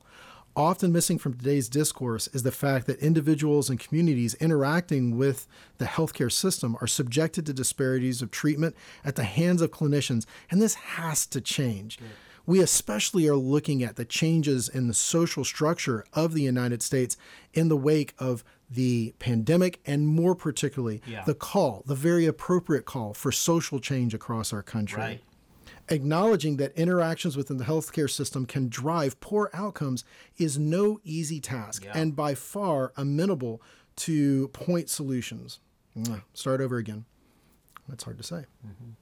Often 0.57 0.91
missing 0.91 1.17
from 1.17 1.35
today's 1.35 1.69
discourse 1.69 2.27
is 2.33 2.43
the 2.43 2.51
fact 2.51 2.85
that 2.87 2.99
individuals 2.99 3.69
and 3.69 3.79
communities 3.79 4.33
interacting 4.41 5.17
with 5.17 5.47
the 5.77 5.85
healthcare 5.85 6.29
system 6.29 6.75
are 6.81 6.87
subjected 6.87 7.45
to 7.45 7.53
disparities 7.53 8.21
of 8.21 8.29
treatment 8.29 8.75
at 9.05 9.15
the 9.15 9.23
hands 9.23 9.61
of 9.61 9.71
clinicians, 9.71 10.25
and 10.51 10.61
this 10.61 10.73
has 10.73 11.25
to 11.27 11.39
change. 11.39 11.97
Good. 11.97 12.07
We 12.49 12.61
especially 12.61 13.27
are 13.27 13.35
looking 13.35 13.83
at 13.83 13.95
the 13.95 14.05
changes 14.05 14.67
in 14.67 14.87
the 14.87 14.93
social 14.95 15.43
structure 15.43 16.03
of 16.13 16.33
the 16.33 16.41
United 16.41 16.81
States 16.81 17.15
in 17.53 17.67
the 17.67 17.77
wake 17.77 18.15
of 18.17 18.43
the 18.67 19.13
pandemic 19.19 19.79
and 19.85 20.07
more 20.07 20.33
particularly 20.33 21.03
yeah. 21.05 21.23
the 21.25 21.35
call, 21.35 21.83
the 21.85 21.93
very 21.93 22.25
appropriate 22.25 22.85
call 22.85 23.13
for 23.13 23.31
social 23.31 23.79
change 23.79 24.15
across 24.15 24.51
our 24.51 24.63
country. 24.63 24.99
Right. 24.99 25.21
Acknowledging 25.89 26.57
that 26.57 26.75
interactions 26.75 27.37
within 27.37 27.57
the 27.57 27.65
healthcare 27.65 28.09
system 28.09 28.47
can 28.47 28.67
drive 28.67 29.19
poor 29.19 29.51
outcomes 29.53 30.03
is 30.39 30.57
no 30.57 30.99
easy 31.03 31.39
task 31.39 31.85
yeah. 31.85 31.91
and 31.93 32.15
by 32.15 32.33
far 32.33 32.93
amenable 32.97 33.61
to 33.97 34.47
point 34.47 34.89
solutions. 34.89 35.59
Start 36.33 36.61
over 36.61 36.77
again. 36.77 37.05
That's 37.87 38.05
hard 38.05 38.17
to 38.17 38.23
say. 38.23 38.45
Mm-hmm. 38.65 38.93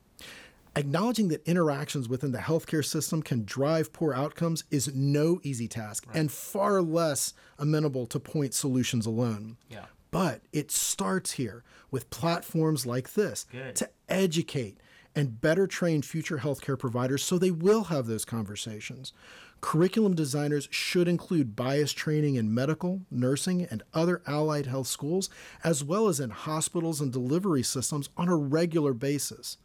Acknowledging 0.77 1.29
that 1.29 1.47
interactions 1.47 2.07
within 2.07 2.31
the 2.31 2.37
healthcare 2.37 2.85
system 2.85 3.23
can 3.23 3.43
drive 3.45 3.91
poor 3.91 4.13
outcomes 4.13 4.63
is 4.69 4.93
no 4.93 5.39
easy 5.41 5.67
task 5.67 6.05
right. 6.05 6.15
and 6.15 6.31
far 6.31 6.83
less 6.83 7.33
amenable 7.57 8.05
to 8.05 8.19
point 8.19 8.53
solutions 8.53 9.07
alone. 9.07 9.57
Yeah. 9.69 9.85
But 10.11 10.41
it 10.53 10.69
starts 10.69 11.31
here 11.31 11.63
with 11.89 12.11
platforms 12.11 12.85
like 12.85 13.13
this 13.13 13.47
Good. 13.51 13.75
to 13.77 13.89
educate 14.07 14.77
and 15.15 15.41
better 15.41 15.65
train 15.65 16.03
future 16.03 16.37
healthcare 16.37 16.77
providers 16.77 17.23
so 17.23 17.39
they 17.39 17.49
will 17.49 17.85
have 17.85 18.05
those 18.05 18.23
conversations. 18.23 19.13
Curriculum 19.61 20.13
designers 20.13 20.67
should 20.69 21.07
include 21.07 21.55
bias 21.55 21.91
training 21.91 22.35
in 22.35 22.53
medical, 22.53 23.01
nursing, 23.09 23.63
and 23.63 23.81
other 23.95 24.21
allied 24.27 24.67
health 24.67 24.85
schools, 24.85 25.31
as 25.63 25.83
well 25.83 26.07
as 26.07 26.19
in 26.19 26.29
hospitals 26.29 27.01
and 27.01 27.11
delivery 27.11 27.63
systems 27.63 28.09
on 28.15 28.29
a 28.29 28.35
regular 28.35 28.93
basis 28.93 29.57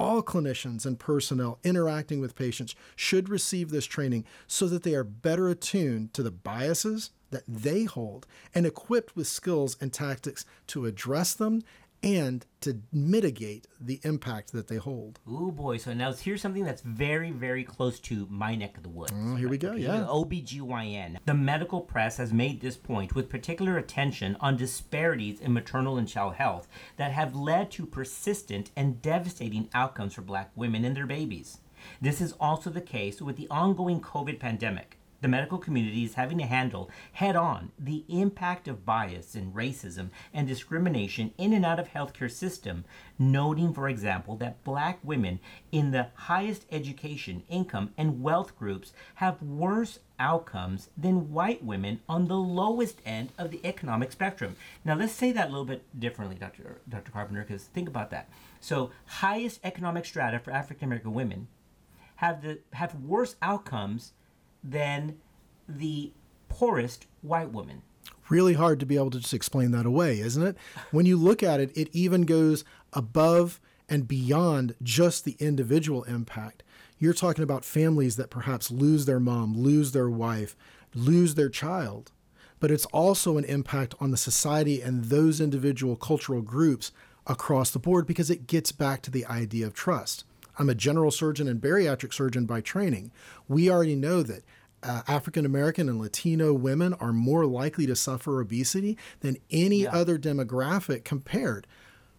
all 0.00 0.22
clinicians 0.22 0.86
and 0.86 0.98
personnel 0.98 1.58
interacting 1.62 2.20
with 2.20 2.34
patients 2.34 2.74
should 2.96 3.28
receive 3.28 3.68
this 3.70 3.84
training 3.84 4.24
so 4.46 4.66
that 4.66 4.82
they 4.82 4.94
are 4.94 5.04
better 5.04 5.50
attuned 5.50 6.14
to 6.14 6.22
the 6.22 6.30
biases 6.30 7.10
that 7.30 7.44
they 7.46 7.84
hold 7.84 8.26
and 8.54 8.64
equipped 8.64 9.14
with 9.14 9.26
skills 9.26 9.76
and 9.80 9.92
tactics 9.92 10.46
to 10.66 10.86
address 10.86 11.34
them 11.34 11.62
and 12.02 12.46
to 12.60 12.80
mitigate 12.92 13.66
the 13.80 14.00
impact 14.04 14.52
that 14.52 14.68
they 14.68 14.76
hold. 14.76 15.20
Oh 15.28 15.50
boy, 15.50 15.76
so 15.76 15.92
now 15.92 16.12
here's 16.12 16.40
something 16.40 16.64
that's 16.64 16.82
very, 16.82 17.30
very 17.30 17.64
close 17.64 17.98
to 18.00 18.26
my 18.30 18.54
neck 18.54 18.76
of 18.76 18.82
the 18.82 18.88
woods. 18.88 19.12
Oh, 19.14 19.36
here 19.36 19.48
we 19.48 19.58
go, 19.58 19.72
yeah. 19.72 20.06
OBGYN. 20.08 21.18
The 21.26 21.34
medical 21.34 21.80
press 21.80 22.16
has 22.16 22.32
made 22.32 22.60
this 22.60 22.76
point 22.76 23.14
with 23.14 23.28
particular 23.28 23.76
attention 23.78 24.36
on 24.40 24.56
disparities 24.56 25.40
in 25.40 25.52
maternal 25.52 25.98
and 25.98 26.08
child 26.08 26.34
health 26.34 26.68
that 26.96 27.12
have 27.12 27.34
led 27.34 27.70
to 27.72 27.86
persistent 27.86 28.70
and 28.76 29.02
devastating 29.02 29.68
outcomes 29.74 30.14
for 30.14 30.22
black 30.22 30.50
women 30.54 30.84
and 30.84 30.96
their 30.96 31.06
babies. 31.06 31.58
This 32.00 32.20
is 32.20 32.34
also 32.38 32.70
the 32.70 32.80
case 32.80 33.22
with 33.22 33.36
the 33.36 33.48
ongoing 33.50 34.00
COVID 34.00 34.38
pandemic 34.38 34.98
the 35.20 35.28
medical 35.28 35.58
community 35.58 36.04
is 36.04 36.14
having 36.14 36.38
to 36.38 36.44
handle 36.44 36.90
head 37.12 37.36
on 37.36 37.72
the 37.78 38.04
impact 38.08 38.68
of 38.68 38.84
bias 38.84 39.34
and 39.34 39.54
racism 39.54 40.10
and 40.32 40.46
discrimination 40.46 41.32
in 41.38 41.52
and 41.52 41.64
out 41.64 41.78
of 41.78 41.88
healthcare 41.88 42.30
system 42.30 42.84
noting 43.18 43.72
for 43.72 43.88
example 43.88 44.36
that 44.36 44.62
black 44.64 44.98
women 45.02 45.38
in 45.72 45.90
the 45.90 46.08
highest 46.14 46.64
education 46.70 47.42
income 47.48 47.92
and 47.96 48.22
wealth 48.22 48.56
groups 48.58 48.92
have 49.16 49.42
worse 49.42 49.98
outcomes 50.18 50.90
than 50.96 51.32
white 51.32 51.64
women 51.64 52.00
on 52.08 52.28
the 52.28 52.36
lowest 52.36 53.00
end 53.06 53.32
of 53.38 53.50
the 53.50 53.60
economic 53.64 54.12
spectrum. 54.12 54.54
Now 54.84 54.94
let's 54.94 55.12
say 55.12 55.32
that 55.32 55.48
a 55.48 55.50
little 55.50 55.64
bit 55.64 55.82
differently 55.98 56.36
dr 56.36 56.80
dr 56.88 57.10
carpenter 57.10 57.42
because 57.42 57.64
think 57.64 57.88
about 57.88 58.10
that. 58.10 58.28
So 58.60 58.90
highest 59.06 59.60
economic 59.64 60.04
strata 60.04 60.38
for 60.38 60.50
african 60.50 60.86
american 60.86 61.14
women 61.14 61.48
have 62.16 62.42
the 62.42 62.58
have 62.74 62.94
worse 62.94 63.36
outcomes 63.40 64.12
than 64.62 65.16
the 65.68 66.12
poorest 66.48 67.06
white 67.22 67.50
woman. 67.50 67.82
Really 68.28 68.54
hard 68.54 68.78
to 68.80 68.86
be 68.86 68.96
able 68.96 69.10
to 69.10 69.20
just 69.20 69.34
explain 69.34 69.72
that 69.72 69.86
away, 69.86 70.20
isn't 70.20 70.42
it? 70.42 70.56
When 70.90 71.06
you 71.06 71.16
look 71.16 71.42
at 71.42 71.60
it, 71.60 71.76
it 71.76 71.88
even 71.92 72.22
goes 72.22 72.64
above 72.92 73.60
and 73.88 74.06
beyond 74.06 74.76
just 74.82 75.24
the 75.24 75.36
individual 75.40 76.04
impact. 76.04 76.62
You're 76.98 77.14
talking 77.14 77.42
about 77.42 77.64
families 77.64 78.16
that 78.16 78.30
perhaps 78.30 78.70
lose 78.70 79.06
their 79.06 79.18
mom, 79.18 79.56
lose 79.56 79.92
their 79.92 80.08
wife, 80.08 80.54
lose 80.94 81.34
their 81.34 81.48
child. 81.48 82.12
But 82.60 82.70
it's 82.70 82.86
also 82.86 83.38
an 83.38 83.44
impact 83.44 83.94
on 84.00 84.10
the 84.10 84.16
society 84.16 84.82
and 84.82 85.06
those 85.06 85.40
individual 85.40 85.96
cultural 85.96 86.42
groups 86.42 86.92
across 87.26 87.70
the 87.70 87.78
board 87.78 88.06
because 88.06 88.30
it 88.30 88.46
gets 88.46 88.70
back 88.70 89.02
to 89.02 89.10
the 89.10 89.26
idea 89.26 89.66
of 89.66 89.74
trust. 89.74 90.24
I'm 90.60 90.68
a 90.68 90.74
general 90.74 91.10
surgeon 91.10 91.48
and 91.48 91.58
bariatric 91.58 92.12
surgeon 92.12 92.44
by 92.44 92.60
training. 92.60 93.12
We 93.48 93.70
already 93.70 93.94
know 93.94 94.22
that 94.22 94.44
uh, 94.82 95.00
African 95.08 95.46
American 95.46 95.88
and 95.88 95.98
Latino 95.98 96.52
women 96.52 96.92
are 96.94 97.14
more 97.14 97.46
likely 97.46 97.86
to 97.86 97.96
suffer 97.96 98.42
obesity 98.42 98.98
than 99.20 99.38
any 99.50 99.84
yeah. 99.84 99.90
other 99.90 100.18
demographic 100.18 101.02
compared. 101.02 101.66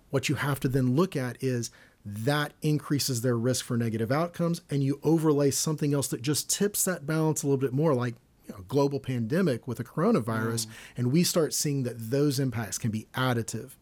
What 0.09 0.27
you 0.27 0.35
have 0.35 0.59
to 0.61 0.67
then 0.67 0.95
look 0.95 1.15
at 1.15 1.37
is 1.43 1.69
that 2.03 2.53
increases 2.63 3.21
their 3.21 3.37
risk 3.37 3.63
for 3.63 3.77
negative 3.77 4.11
outcomes, 4.11 4.61
and 4.71 4.81
you 4.81 4.99
overlay 5.03 5.51
something 5.51 5.93
else 5.93 6.07
that 6.07 6.23
just 6.23 6.49
tips 6.49 6.83
that 6.85 7.05
balance 7.05 7.43
a 7.43 7.45
little 7.45 7.59
bit 7.59 7.73
more, 7.73 7.93
like 7.93 8.15
you 8.47 8.55
know, 8.55 8.65
global 8.67 8.99
pandemic 8.99 9.67
with 9.67 9.79
a 9.79 9.83
coronavirus, 9.83 10.65
mm. 10.65 10.69
and 10.97 11.11
we 11.11 11.23
start 11.23 11.53
seeing 11.53 11.83
that 11.83 12.09
those 12.09 12.39
impacts 12.39 12.79
can 12.79 12.89
be 12.89 13.05
additive. 13.13 13.73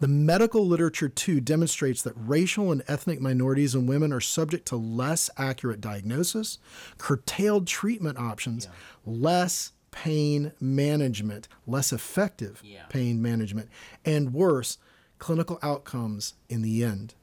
The 0.00 0.08
medical 0.08 0.66
literature, 0.66 1.08
too, 1.08 1.40
demonstrates 1.40 2.02
that 2.02 2.14
racial 2.16 2.72
and 2.72 2.82
ethnic 2.88 3.20
minorities 3.20 3.74
and 3.74 3.88
women 3.88 4.12
are 4.12 4.20
subject 4.20 4.66
to 4.68 4.76
less 4.76 5.30
accurate 5.36 5.80
diagnosis, 5.80 6.58
curtailed 6.98 7.66
treatment 7.66 8.18
options, 8.18 8.66
yeah. 8.66 8.72
less 9.04 9.72
pain 9.90 10.52
management, 10.60 11.48
less 11.66 11.92
effective 11.92 12.60
yeah. 12.62 12.84
pain 12.88 13.22
management, 13.22 13.68
and 14.04 14.34
worse, 14.34 14.78
clinical 15.18 15.58
outcomes 15.62 16.34
in 16.48 16.62
the 16.62 16.84
end. 16.84 17.14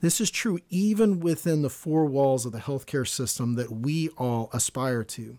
This 0.00 0.20
is 0.20 0.30
true 0.30 0.58
even 0.68 1.20
within 1.20 1.62
the 1.62 1.70
four 1.70 2.04
walls 2.04 2.44
of 2.44 2.52
the 2.52 2.58
healthcare 2.58 3.06
system 3.06 3.54
that 3.54 3.70
we 3.70 4.08
all 4.10 4.50
aspire 4.52 5.04
to 5.04 5.38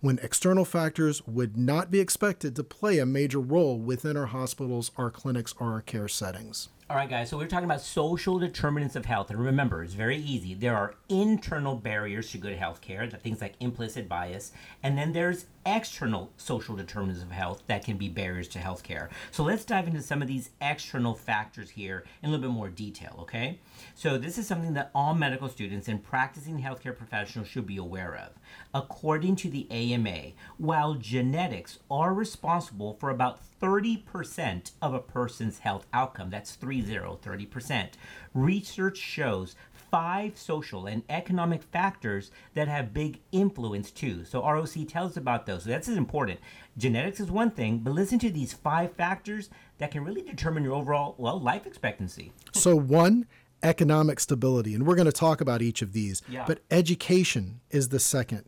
when 0.00 0.18
external 0.22 0.64
factors 0.64 1.26
would 1.26 1.56
not 1.56 1.90
be 1.90 2.00
expected 2.00 2.54
to 2.54 2.64
play 2.64 2.98
a 2.98 3.06
major 3.06 3.40
role 3.40 3.78
within 3.78 4.16
our 4.16 4.26
hospitals, 4.26 4.90
our 4.96 5.10
clinics, 5.10 5.54
or 5.58 5.72
our 5.72 5.80
care 5.80 6.08
settings. 6.08 6.68
All 6.90 6.96
right, 6.96 7.10
guys, 7.10 7.28
so 7.28 7.36
we're 7.36 7.48
talking 7.48 7.66
about 7.66 7.82
social 7.82 8.38
determinants 8.38 8.96
of 8.96 9.04
health. 9.04 9.28
And 9.28 9.38
remember, 9.38 9.82
it's 9.82 9.92
very 9.92 10.16
easy. 10.16 10.54
There 10.54 10.74
are 10.74 10.94
internal 11.10 11.74
barriers 11.74 12.30
to 12.30 12.38
good 12.38 12.56
health 12.56 12.80
care, 12.80 13.06
things 13.10 13.42
like 13.42 13.56
implicit 13.60 14.08
bias. 14.08 14.52
And 14.82 14.96
then 14.96 15.12
there's 15.12 15.44
external 15.66 16.32
social 16.38 16.76
determinants 16.76 17.22
of 17.22 17.30
health 17.30 17.62
that 17.66 17.84
can 17.84 17.98
be 17.98 18.08
barriers 18.08 18.48
to 18.48 18.58
health 18.58 18.82
care. 18.82 19.10
So 19.32 19.44
let's 19.44 19.66
dive 19.66 19.86
into 19.86 20.00
some 20.00 20.22
of 20.22 20.28
these 20.28 20.48
external 20.62 21.14
factors 21.14 21.68
here 21.68 22.04
in 22.22 22.30
a 22.30 22.32
little 22.32 22.48
bit 22.48 22.54
more 22.54 22.70
detail, 22.70 23.18
okay? 23.20 23.58
So 23.94 24.16
this 24.16 24.38
is 24.38 24.46
something 24.46 24.72
that 24.72 24.90
all 24.94 25.14
medical 25.14 25.50
students 25.50 25.88
and 25.88 26.02
practicing 26.02 26.62
healthcare 26.62 26.96
professionals 26.96 27.48
should 27.48 27.66
be 27.66 27.76
aware 27.76 28.16
of. 28.16 28.30
According 28.72 29.36
to 29.36 29.50
the 29.50 29.66
AMA, 29.70 30.32
while 30.56 30.94
genetics 30.94 31.80
are 31.90 32.14
responsible 32.14 32.94
for 32.94 33.10
about 33.10 33.42
30% 33.60 34.72
of 34.80 34.94
a 34.94 35.00
person's 35.00 35.58
health 35.58 35.86
outcome, 35.92 36.30
that's 36.30 36.54
30, 36.54 36.82
30%, 36.82 37.88
research 38.34 38.98
shows 38.98 39.56
five 39.90 40.36
social 40.36 40.86
and 40.86 41.02
economic 41.08 41.62
factors 41.62 42.30
that 42.54 42.68
have 42.68 42.92
big 42.92 43.20
influence 43.32 43.90
too. 43.90 44.24
So 44.24 44.42
ROC 44.42 44.86
tells 44.86 45.16
about 45.16 45.46
those. 45.46 45.64
So 45.64 45.70
that's 45.70 45.88
important. 45.88 46.40
Genetics 46.76 47.20
is 47.20 47.30
one 47.30 47.50
thing, 47.50 47.78
but 47.78 47.94
listen 47.94 48.18
to 48.20 48.30
these 48.30 48.52
five 48.52 48.92
factors 48.94 49.50
that 49.78 49.90
can 49.90 50.04
really 50.04 50.22
determine 50.22 50.62
your 50.62 50.74
overall 50.74 51.14
well 51.18 51.40
life 51.40 51.66
expectancy. 51.66 52.32
So 52.52 52.76
one 52.76 53.26
economic 53.62 54.20
stability, 54.20 54.74
and 54.74 54.86
we're 54.86 54.94
going 54.94 55.06
to 55.06 55.12
talk 55.12 55.40
about 55.40 55.62
each 55.62 55.82
of 55.82 55.92
these. 55.92 56.22
Yeah. 56.28 56.44
But 56.46 56.60
education 56.70 57.60
is 57.70 57.88
the 57.88 57.98
second. 57.98 58.44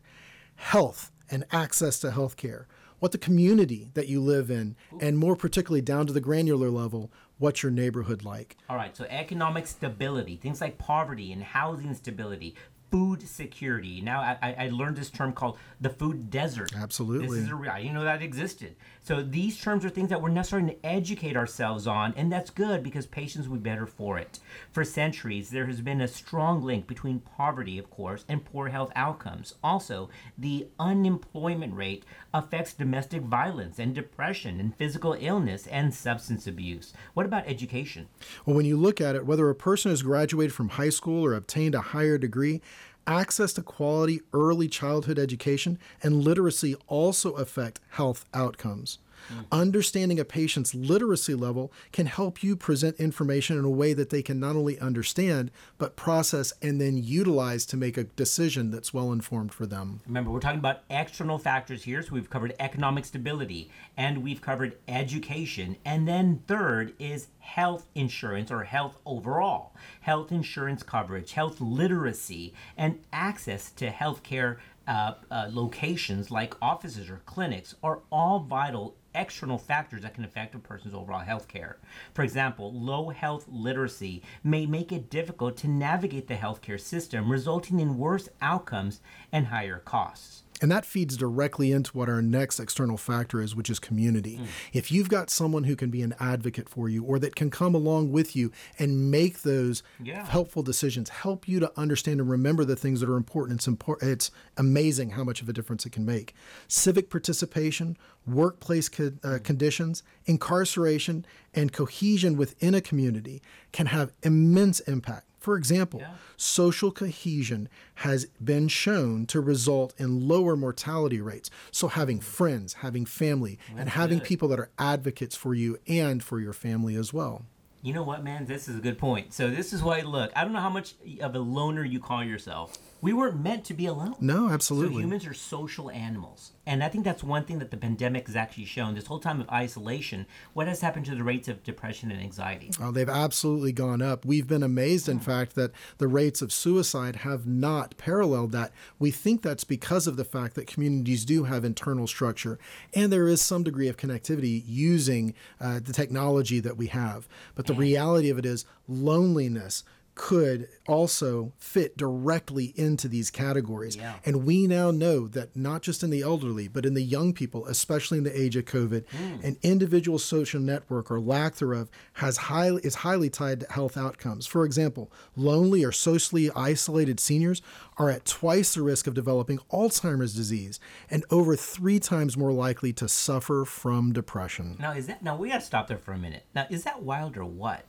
Health 0.57 1.11
and 1.31 1.45
access 1.51 1.99
to 2.01 2.11
health 2.11 2.37
care. 2.37 2.67
What 3.01 3.13
the 3.13 3.19
community 3.19 3.89
that 3.95 4.09
you 4.09 4.21
live 4.21 4.51
in, 4.51 4.77
and 5.01 5.19
more 5.19 5.35
particularly 5.35 5.81
down 5.81 6.07
to 6.07 6.13
the 6.13 6.21
granular 6.21 6.71
level, 6.71 7.11
what's 7.39 7.63
your 7.63 7.73
neighborhood 7.73 8.25
like? 8.25 8.57
All 8.69 8.77
right, 8.77 8.95
so 8.97 9.05
economic 9.09 9.67
stability, 9.67 10.37
things 10.37 10.61
like 10.61 10.77
poverty 10.77 11.33
and 11.33 11.43
housing 11.43 11.95
stability, 11.95 12.55
food 12.91 13.27
security. 13.27 14.01
Now 14.01 14.21
I, 14.21 14.55
I 14.59 14.69
learned 14.69 14.97
this 14.97 15.11
term 15.11 15.33
called 15.33 15.57
the 15.81 15.91
food 15.91 16.31
desert. 16.31 16.73
Absolutely. 16.77 17.39
This 17.39 17.47
is 17.47 17.51
a 17.51 17.55
real. 17.55 17.71
I 17.71 17.81
didn't 17.81 17.95
know 17.95 18.05
that 18.05 18.21
existed. 18.21 18.77
So 19.03 19.23
these 19.23 19.59
terms 19.59 19.85
are 19.85 19.89
things 19.89 20.11
that 20.11 20.21
we're 20.21 20.29
now 20.29 20.43
starting 20.43 20.69
to 20.69 20.87
educate 20.87 21.37
ourselves 21.37 21.87
on, 21.87 22.13
and 22.17 22.31
that's 22.31 22.51
good 22.51 22.83
because 22.83 23.07
patients 23.07 23.49
will 23.49 23.57
be 23.57 23.63
better 23.63 23.87
for 23.87 24.19
it. 24.19 24.41
For 24.71 24.85
centuries, 24.85 25.51
there 25.51 25.67
has 25.67 25.81
been 25.81 26.03
a 26.03 26.09
strong 26.09 26.63
link 26.63 26.87
between 26.87 27.21
poverty, 27.21 27.79
of 27.79 27.91
course, 27.91 28.25
and 28.29 28.45
poor 28.45 28.69
health 28.69 28.93
outcomes. 28.95 29.55
Also, 29.65 30.11
the 30.37 30.69
unemployment 30.79 31.75
rate 31.75 32.05
affects 32.35 32.75
domestic 32.75 33.23
violence 33.23 33.79
and 33.79 33.95
depression 33.95 34.61
and 34.61 34.77
physical 34.77 35.17
illness 35.19 35.67
and 35.67 35.95
substance 35.95 36.47
abuse. 36.47 36.93
What 37.15 37.27
about 37.27 37.49
education? 37.49 38.09
Well, 38.45 38.55
when 38.55 38.67
you 38.67 38.77
look 38.77 39.01
at 39.01 39.17
it, 39.17 39.25
whether 39.27 39.49
a 39.49 39.55
person 39.55 39.91
has 39.91 40.03
graduated 40.03 40.53
from 40.53 40.71
high 40.71 40.91
school 40.91 41.25
or 41.25 41.35
obtained 41.35 41.75
a 41.75 41.81
higher 41.81 42.19
degree, 42.19 42.61
access 43.07 43.53
to 43.55 43.63
quality 43.63 44.21
early 44.33 44.69
childhood 44.69 45.19
education 45.19 45.79
and 46.03 46.23
literacy 46.23 46.77
also 46.87 47.33
affect 47.33 47.81
health 47.91 48.25
outcomes. 48.33 48.99
Mm. 49.29 49.45
Understanding 49.53 50.19
a 50.19 50.25
patient's 50.25 50.75
literacy 50.75 51.35
level 51.35 51.73
can 51.93 52.07
help 52.07 52.43
you 52.43 52.57
present 52.57 52.97
information 52.99 53.59
in 53.59 53.65
a 53.65 53.71
way 53.71 53.93
that 53.93 54.11
they 54.11 54.23
can 54.23 54.41
not 54.41 54.57
only 54.57 54.79
understand, 54.79 55.51
but 55.79 55.97
process 55.97 56.53
and 56.63 56.81
then 56.81 56.97
utilize 56.97 57.67
to 57.67 57.77
make 57.77 57.97
a 57.97 58.05
decision 58.05 58.71
that's 58.71 58.95
well 58.95 59.13
informed 59.13 59.53
for 59.53 59.67
them. 59.67 60.01
Remember, 60.07 60.31
we're 60.31 60.41
talking 60.41 60.59
about 60.59 60.83
external 60.91 61.39
factors 61.39 61.85
here. 61.85 62.03
So 62.03 62.15
we've 62.15 62.31
covered 62.31 62.55
economic 62.59 63.05
stability 63.05 63.71
and 63.97 64.23
we've 64.23 64.41
covered 64.41 64.77
education. 64.89 65.77
And 65.85 66.07
then 66.07 66.43
third 66.47 66.95
is 66.99 67.29
health 67.39 67.87
insurance 67.95 68.51
or 68.51 68.65
health 68.65 68.97
overall, 69.05 69.75
health 70.03 70.31
insurance 70.31 70.83
coverage, 70.83 71.33
health 71.33 71.61
literacy, 71.61 72.55
and 72.77 73.01
access 73.13 73.71
to 73.73 73.91
health 73.91 74.23
care 74.23 74.59
uh, 74.87 75.15
uh, 75.31 75.49
locations 75.53 76.31
like 76.31 76.55
offices 76.61 77.09
or 77.09 77.23
clinics 77.27 77.75
are 77.83 78.01
all 78.11 78.41
vital 78.41 78.97
external 79.15 79.59
factors 79.59 80.03
that 80.03 80.15
can 80.15 80.25
affect 80.25 80.55
a 80.55 80.59
person's 80.59 80.95
overall 80.95 81.21
health 81.21 81.49
care. 81.49 81.79
For 82.15 82.23
example, 82.23 82.73
low 82.73 83.09
health 83.09 83.47
literacy 83.49 84.23
may 84.45 84.67
make 84.67 84.93
it 84.93 85.11
difficult 85.11 85.57
to 85.59 85.69
navigate 85.69 86.29
the 86.29 86.35
healthcare 86.35 86.81
system, 86.81 87.31
resulting 87.31 87.81
in 87.81 87.99
worse 87.99 88.29
outcomes 88.41 89.01
and 89.33 89.47
higher 89.47 89.79
costs. 89.79 90.43
And 90.61 90.71
that 90.71 90.85
feeds 90.85 91.17
directly 91.17 91.73
into 91.73 91.91
what 91.97 92.09
our 92.09 92.21
next 92.21 92.61
external 92.61 92.97
factor 92.97 93.41
is, 93.41 93.55
which 93.55 93.71
is 93.71 93.79
community. 93.79 94.39
Mm. 94.39 94.47
If 94.73 94.93
you've 94.93 95.09
got 95.09 95.31
someone 95.31 95.65
who 95.65 95.75
can 95.75 95.91
be 95.91 96.03
an 96.03 96.15
advocate 96.21 96.69
for 96.69 96.89
you 96.89 97.03
or 97.05 97.19
that 97.19 97.35
can 97.35 97.51
come 97.51 97.75
along 97.75 98.13
with 98.13 98.37
you 98.37 98.53
and 98.79 99.11
make 99.11 99.43
those 99.43 99.83
yeah. 100.03 100.27
helpful 100.27 100.63
decisions, 100.63 101.09
help 101.09 101.49
you 101.49 101.61
to 101.61 101.73
understand 101.79 102.21
and 102.21 102.29
remember 102.29 102.65
the 102.65 102.77
things 102.77 103.01
that 103.01 103.09
are 103.09 103.17
important, 103.17 103.61
it's, 103.61 103.67
important, 103.67 104.13
it's 104.13 104.31
amazing 104.57 105.11
how 105.11 105.25
much 105.25 105.41
of 105.41 105.49
a 105.49 105.53
difference 105.53 105.87
it 105.87 105.93
can 105.93 106.05
make. 106.05 106.35
Civic 106.69 107.09
participation, 107.09 107.97
workplace 108.27 108.89
co- 108.89 109.13
uh, 109.25 109.29
mm. 109.29 109.45
conditions, 109.45 110.03
incarceration, 110.27 111.25
and 111.55 111.73
cohesion 111.73 112.37
within 112.37 112.75
a 112.75 112.81
community 112.81 113.41
can 113.73 113.87
have 113.87 114.13
immense 114.23 114.81
impact 114.81 115.25
for 115.41 115.57
example, 115.57 116.01
yeah. 116.01 116.13
social 116.37 116.93
cohesion 116.93 117.69
has 117.97 118.27
been 118.45 118.69
shown 118.69 119.25
to 119.27 119.41
result 119.41 119.95
in 119.99 120.29
lower 120.29 120.55
mortality 120.55 121.21
rates. 121.21 121.51
So, 121.73 121.89
having 121.89 122.21
friends, 122.21 122.75
having 122.75 123.07
family, 123.07 123.59
That's 123.69 123.81
and 123.81 123.89
having 123.91 124.19
good. 124.19 124.29
people 124.29 124.49
that 124.49 124.61
are 124.61 124.71
advocates 124.79 125.35
for 125.35 125.55
you 125.55 125.79
and 125.89 126.23
for 126.23 126.39
your 126.39 126.53
family 126.53 126.95
as 126.95 127.15
well. 127.15 127.47
You 127.83 127.95
know 127.95 128.03
what, 128.03 128.23
man? 128.23 128.45
This 128.45 128.69
is 128.69 128.77
a 128.77 128.81
good 128.81 128.99
point. 128.99 129.33
So, 129.33 129.51
this 129.51 129.73
is 129.73 129.83
why, 129.83 130.03
look, 130.03 130.31
I 130.37 130.45
don't 130.45 130.53
know 130.53 130.61
how 130.61 130.69
much 130.69 130.95
of 131.23 131.35
a 131.35 131.39
loner 131.39 131.85
you 131.85 132.01
call 132.01 132.23
yourself. 132.23 132.77
We 133.01 133.13
weren't 133.13 133.41
meant 133.41 133.65
to 133.67 133.75
be 133.75 133.87
alone. 133.87 134.17
No, 134.21 134.51
absolutely. 134.51 134.97
So, 134.97 135.01
humans 135.01 135.27
are 135.27 135.35
social 135.35 135.91
animals. 135.91 136.53
And 136.67 136.85
I 136.85 136.89
think 136.89 137.05
that's 137.05 137.25
one 137.25 137.45
thing 137.45 137.59
that 137.59 137.71
the 137.71 137.77
pandemic 137.77 138.27
has 138.27 138.37
actually 138.37 138.67
shown. 138.67 138.95
This 138.95 139.07
whole 139.07 139.19
time 139.19 139.41
of 139.41 139.49
isolation, 139.51 140.27
what 140.53 140.69
has 140.69 140.81
happened 140.81 141.07
to 141.07 141.15
the 141.15 141.25
rates 141.25 141.49
of 141.49 141.65
depression 141.65 142.11
and 142.11 142.21
anxiety? 142.21 142.71
Oh, 142.81 142.93
they've 142.93 143.09
absolutely 143.09 143.73
gone 143.73 144.03
up. 144.03 144.25
We've 144.25 144.47
been 144.47 144.63
amazed, 144.63 145.09
in 145.09 145.19
fact, 145.19 145.55
that 145.57 145.73
the 145.99 146.07
rates 146.07 146.43
of 146.43 146.53
suicide 146.53 147.17
have 147.17 147.47
not 147.47 147.97
paralleled 147.97 148.53
that. 148.53 148.73
We 148.99 149.11
think 149.11 149.43
that's 149.43 149.65
because 149.65 150.07
of 150.07 150.17
the 150.17 150.25
fact 150.25 150.55
that 150.55 150.67
communities 150.67 151.25
do 151.25 151.45
have 151.45 151.65
internal 151.65 152.07
structure 152.07 152.59
and 152.95 153.13
there 153.13 153.29
is 153.29 153.41
some 153.41 153.63
degree 153.63 153.89
of 153.89 153.97
connectivity 153.97 154.63
using 154.67 155.35
uh, 155.61 155.81
the 155.83 155.93
technology 155.93 156.61
that 156.61 156.77
we 156.77 156.89
have. 156.89 157.29
But 157.55 157.67
the 157.67 157.75
reality 157.75 158.31
of 158.31 158.39
it 158.39 158.47
is 158.47 158.65
loneliness 158.89 159.85
could 160.21 160.69
also 160.87 161.51
fit 161.57 161.97
directly 161.97 162.75
into 162.77 163.09
these 163.09 163.31
categories. 163.31 163.97
Yeah. 163.97 164.17
And 164.27 164.45
we 164.45 164.67
now 164.67 164.91
know 164.91 165.27
that 165.29 165.57
not 165.57 165.81
just 165.81 166.03
in 166.03 166.11
the 166.11 166.21
elderly, 166.21 166.69
but 166.69 166.85
in 166.85 166.93
the 166.93 167.03
young 167.03 167.33
people, 167.33 167.65
especially 167.65 168.19
in 168.19 168.25
the 168.25 168.39
age 168.39 168.55
of 168.55 168.67
COVID, 168.67 169.07
mm. 169.07 169.43
an 169.43 169.57
individual 169.63 170.19
social 170.19 170.61
network 170.61 171.11
or 171.11 171.19
lack 171.21 171.55
thereof 171.55 171.89
has 172.13 172.37
highly 172.37 172.83
is 172.83 172.97
highly 172.97 173.31
tied 173.31 173.61
to 173.61 173.73
health 173.73 173.97
outcomes. 173.97 174.47
For 174.47 174.67
example, 174.67 175.11
lonely 175.37 175.83
or 175.87 175.91
socially 175.91 176.51
isolated 176.55 177.19
seniors 177.19 177.63
are 177.97 178.11
at 178.11 178.27
twice 178.27 178.75
the 178.75 178.83
risk 178.83 179.07
of 179.07 179.15
developing 179.15 179.59
Alzheimer's 179.73 180.35
disease 180.35 180.79
and 181.09 181.25
over 181.31 181.57
three 181.57 181.99
times 181.99 182.37
more 182.37 182.53
likely 182.53 182.93
to 182.93 183.09
suffer 183.09 183.65
from 183.65 184.13
depression. 184.13 184.77
Now 184.79 184.93
is 184.93 185.07
that 185.07 185.23
now 185.23 185.35
we 185.37 185.49
gotta 185.49 185.63
stop 185.63 185.89
there 185.89 185.97
for 185.97 186.13
a 186.13 186.19
minute. 186.19 186.45
Now 186.55 186.67
is 186.69 186.85
that 186.85 187.03
wild 187.03 187.39
or 187.39 187.47
what? 187.47 187.87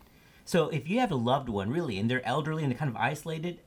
So 0.52 0.68
if 0.68 0.90
you 0.90 1.00
have 1.00 1.12
a 1.12 1.16
loved 1.16 1.48
one, 1.48 1.70
really, 1.70 1.98
and 1.98 2.12
they're 2.12 2.28
elderly 2.28 2.62
and 2.62 2.70
they're 2.70 2.78
kind 2.78 2.90
of 2.90 2.98
isolated, 2.98 3.62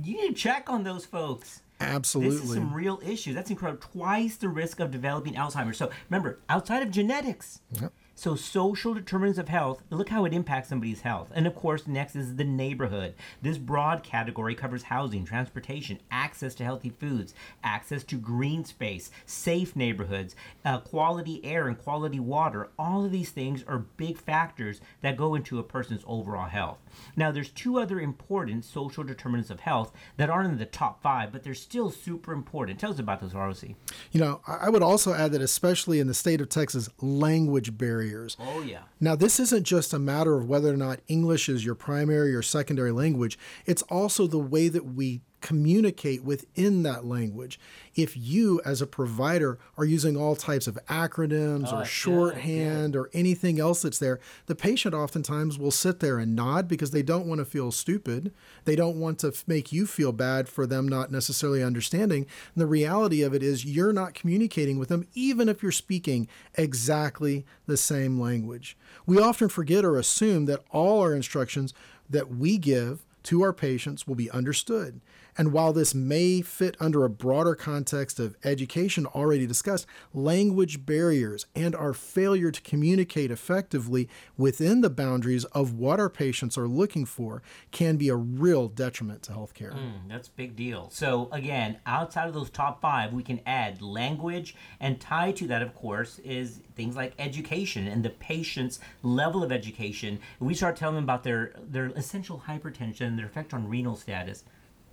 you 0.00 0.14
need 0.14 0.28
to 0.28 0.32
check 0.32 0.70
on 0.70 0.84
those 0.84 1.04
folks. 1.04 1.62
Absolutely. 1.80 2.36
This 2.36 2.44
is 2.44 2.54
some 2.54 2.72
real 2.72 3.00
issues. 3.04 3.34
That's 3.34 3.50
incredible. 3.50 3.82
Twice 3.82 4.36
the 4.36 4.48
risk 4.48 4.78
of 4.78 4.92
developing 4.92 5.34
Alzheimer's. 5.34 5.76
So 5.76 5.90
remember, 6.08 6.38
outside 6.48 6.84
of 6.84 6.92
genetics, 6.92 7.62
Yep. 7.80 7.92
So 8.18 8.34
social 8.34 8.94
determinants 8.94 9.38
of 9.38 9.48
health, 9.48 9.80
look 9.90 10.08
how 10.08 10.24
it 10.24 10.34
impacts 10.34 10.68
somebody's 10.68 11.02
health. 11.02 11.28
And 11.36 11.46
of 11.46 11.54
course, 11.54 11.86
next 11.86 12.16
is 12.16 12.34
the 12.34 12.42
neighborhood. 12.42 13.14
This 13.40 13.58
broad 13.58 14.02
category 14.02 14.56
covers 14.56 14.82
housing, 14.82 15.24
transportation, 15.24 16.00
access 16.10 16.52
to 16.56 16.64
healthy 16.64 16.90
foods, 16.90 17.32
access 17.62 18.02
to 18.04 18.16
green 18.16 18.64
space, 18.64 19.12
safe 19.24 19.76
neighborhoods, 19.76 20.34
uh, 20.64 20.80
quality 20.80 21.40
air 21.44 21.68
and 21.68 21.78
quality 21.78 22.18
water. 22.18 22.70
All 22.76 23.04
of 23.04 23.12
these 23.12 23.30
things 23.30 23.62
are 23.68 23.78
big 23.78 24.18
factors 24.18 24.80
that 25.00 25.16
go 25.16 25.36
into 25.36 25.60
a 25.60 25.62
person's 25.62 26.02
overall 26.04 26.48
health. 26.48 26.78
Now, 27.14 27.30
there's 27.30 27.50
two 27.50 27.78
other 27.78 28.00
important 28.00 28.64
social 28.64 29.04
determinants 29.04 29.48
of 29.48 29.60
health 29.60 29.92
that 30.16 30.28
aren't 30.28 30.50
in 30.50 30.58
the 30.58 30.66
top 30.66 31.00
five, 31.04 31.30
but 31.30 31.44
they're 31.44 31.54
still 31.54 31.88
super 31.88 32.32
important. 32.32 32.80
Tell 32.80 32.90
us 32.90 32.98
about 32.98 33.20
those, 33.20 33.34
ROC. 33.34 33.62
You 34.10 34.20
know, 34.20 34.40
I 34.48 34.70
would 34.70 34.82
also 34.82 35.14
add 35.14 35.30
that, 35.32 35.40
especially 35.40 36.00
in 36.00 36.08
the 36.08 36.14
state 36.14 36.40
of 36.40 36.48
Texas, 36.48 36.88
language 37.00 37.78
barriers. 37.78 38.07
Oh, 38.38 38.60
yeah. 38.60 38.82
Now, 39.00 39.14
this 39.14 39.38
isn't 39.40 39.64
just 39.64 39.92
a 39.92 39.98
matter 39.98 40.36
of 40.36 40.48
whether 40.48 40.72
or 40.72 40.76
not 40.76 41.00
English 41.08 41.48
is 41.48 41.64
your 41.64 41.74
primary 41.74 42.34
or 42.34 42.42
secondary 42.42 42.92
language, 42.92 43.38
it's 43.66 43.82
also 43.82 44.26
the 44.26 44.38
way 44.38 44.68
that 44.68 44.84
we 44.84 45.22
communicate 45.40 46.24
within 46.24 46.82
that 46.82 47.04
language. 47.04 47.58
If 47.94 48.16
you, 48.16 48.60
as 48.64 48.82
a 48.82 48.86
provider, 48.86 49.58
are 49.76 49.84
using 49.84 50.16
all 50.16 50.36
types 50.36 50.66
of 50.66 50.78
acronyms 50.86 51.72
or 51.72 51.76
oh, 51.76 51.78
yeah, 51.78 51.84
shorthand 51.84 52.96
or 52.96 53.10
anything 53.12 53.60
else 53.60 53.82
that's 53.82 53.98
there, 53.98 54.20
the 54.46 54.54
patient 54.54 54.94
oftentimes 54.94 55.58
will 55.58 55.70
sit 55.70 56.00
there 56.00 56.18
and 56.18 56.34
nod 56.34 56.68
because 56.68 56.90
they 56.90 57.02
don't 57.02 57.26
want 57.26 57.38
to 57.40 57.44
feel 57.44 57.70
stupid. 57.70 58.32
They 58.64 58.76
don't 58.76 59.00
want 59.00 59.18
to 59.20 59.32
make 59.46 59.72
you 59.72 59.86
feel 59.86 60.12
bad 60.12 60.48
for 60.48 60.66
them 60.66 60.88
not 60.88 61.10
necessarily 61.10 61.62
understanding. 61.62 62.26
And 62.54 62.62
the 62.62 62.66
reality 62.66 63.22
of 63.22 63.34
it 63.34 63.42
is, 63.42 63.64
you're 63.64 63.92
not 63.92 64.14
communicating 64.14 64.78
with 64.78 64.88
them, 64.88 65.06
even 65.14 65.48
if 65.48 65.62
you're 65.62 65.72
speaking 65.72 66.28
exactly 66.54 67.46
the 67.66 67.76
same 67.76 68.20
language. 68.20 68.76
We 69.06 69.20
often 69.20 69.48
forget 69.48 69.84
or 69.84 69.96
assume 69.96 70.46
that 70.46 70.64
all 70.70 71.00
our 71.00 71.14
instructions 71.14 71.74
that 72.10 72.30
we 72.30 72.58
give 72.58 73.04
to 73.24 73.42
our 73.42 73.52
patients 73.52 74.06
will 74.06 74.14
be 74.14 74.30
understood. 74.30 75.00
And 75.38 75.52
while 75.52 75.72
this 75.72 75.94
may 75.94 76.42
fit 76.42 76.76
under 76.80 77.04
a 77.04 77.08
broader 77.08 77.54
context 77.54 78.18
of 78.18 78.36
education 78.42 79.06
already 79.06 79.46
discussed, 79.46 79.86
language 80.12 80.84
barriers 80.84 81.46
and 81.54 81.76
our 81.76 81.94
failure 81.94 82.50
to 82.50 82.60
communicate 82.62 83.30
effectively 83.30 84.08
within 84.36 84.80
the 84.80 84.90
boundaries 84.90 85.44
of 85.46 85.74
what 85.74 86.00
our 86.00 86.10
patients 86.10 86.58
are 86.58 86.66
looking 86.66 87.06
for 87.06 87.40
can 87.70 87.96
be 87.96 88.08
a 88.08 88.16
real 88.16 88.66
detriment 88.66 89.22
to 89.22 89.32
healthcare. 89.32 89.72
Mm, 89.74 90.08
that's 90.08 90.26
a 90.26 90.32
big 90.32 90.56
deal. 90.56 90.90
So 90.90 91.28
again, 91.30 91.78
outside 91.86 92.26
of 92.26 92.34
those 92.34 92.50
top 92.50 92.80
five, 92.80 93.12
we 93.12 93.22
can 93.22 93.40
add 93.46 93.80
language, 93.80 94.56
and 94.80 95.00
tied 95.00 95.36
to 95.36 95.46
that, 95.46 95.62
of 95.62 95.72
course, 95.72 96.18
is 96.20 96.62
things 96.74 96.96
like 96.96 97.14
education 97.18 97.86
and 97.86 98.04
the 98.04 98.10
patient's 98.10 98.80
level 99.04 99.44
of 99.44 99.52
education. 99.52 100.18
We 100.40 100.54
start 100.54 100.76
telling 100.76 100.96
them 100.96 101.04
about 101.04 101.22
their 101.22 101.52
their 101.56 101.86
essential 101.86 102.42
hypertension, 102.48 103.16
their 103.16 103.26
effect 103.26 103.54
on 103.54 103.68
renal 103.68 103.94
status. 103.94 104.42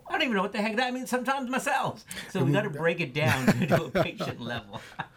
I 0.08 0.14
don't 0.14 0.22
even 0.22 0.36
know 0.36 0.42
what 0.44 0.54
the 0.54 0.62
heck 0.62 0.76
that 0.76 0.94
means 0.94 1.10
sometimes 1.10 1.50
myself. 1.50 2.06
So 2.30 2.44
we 2.44 2.52
got 2.52 2.62
to 2.62 2.70
break 2.70 3.00
it 3.00 3.14
down 3.14 3.46
to 3.68 3.86
a 3.86 3.90
patient 3.90 4.40
level. 4.40 4.82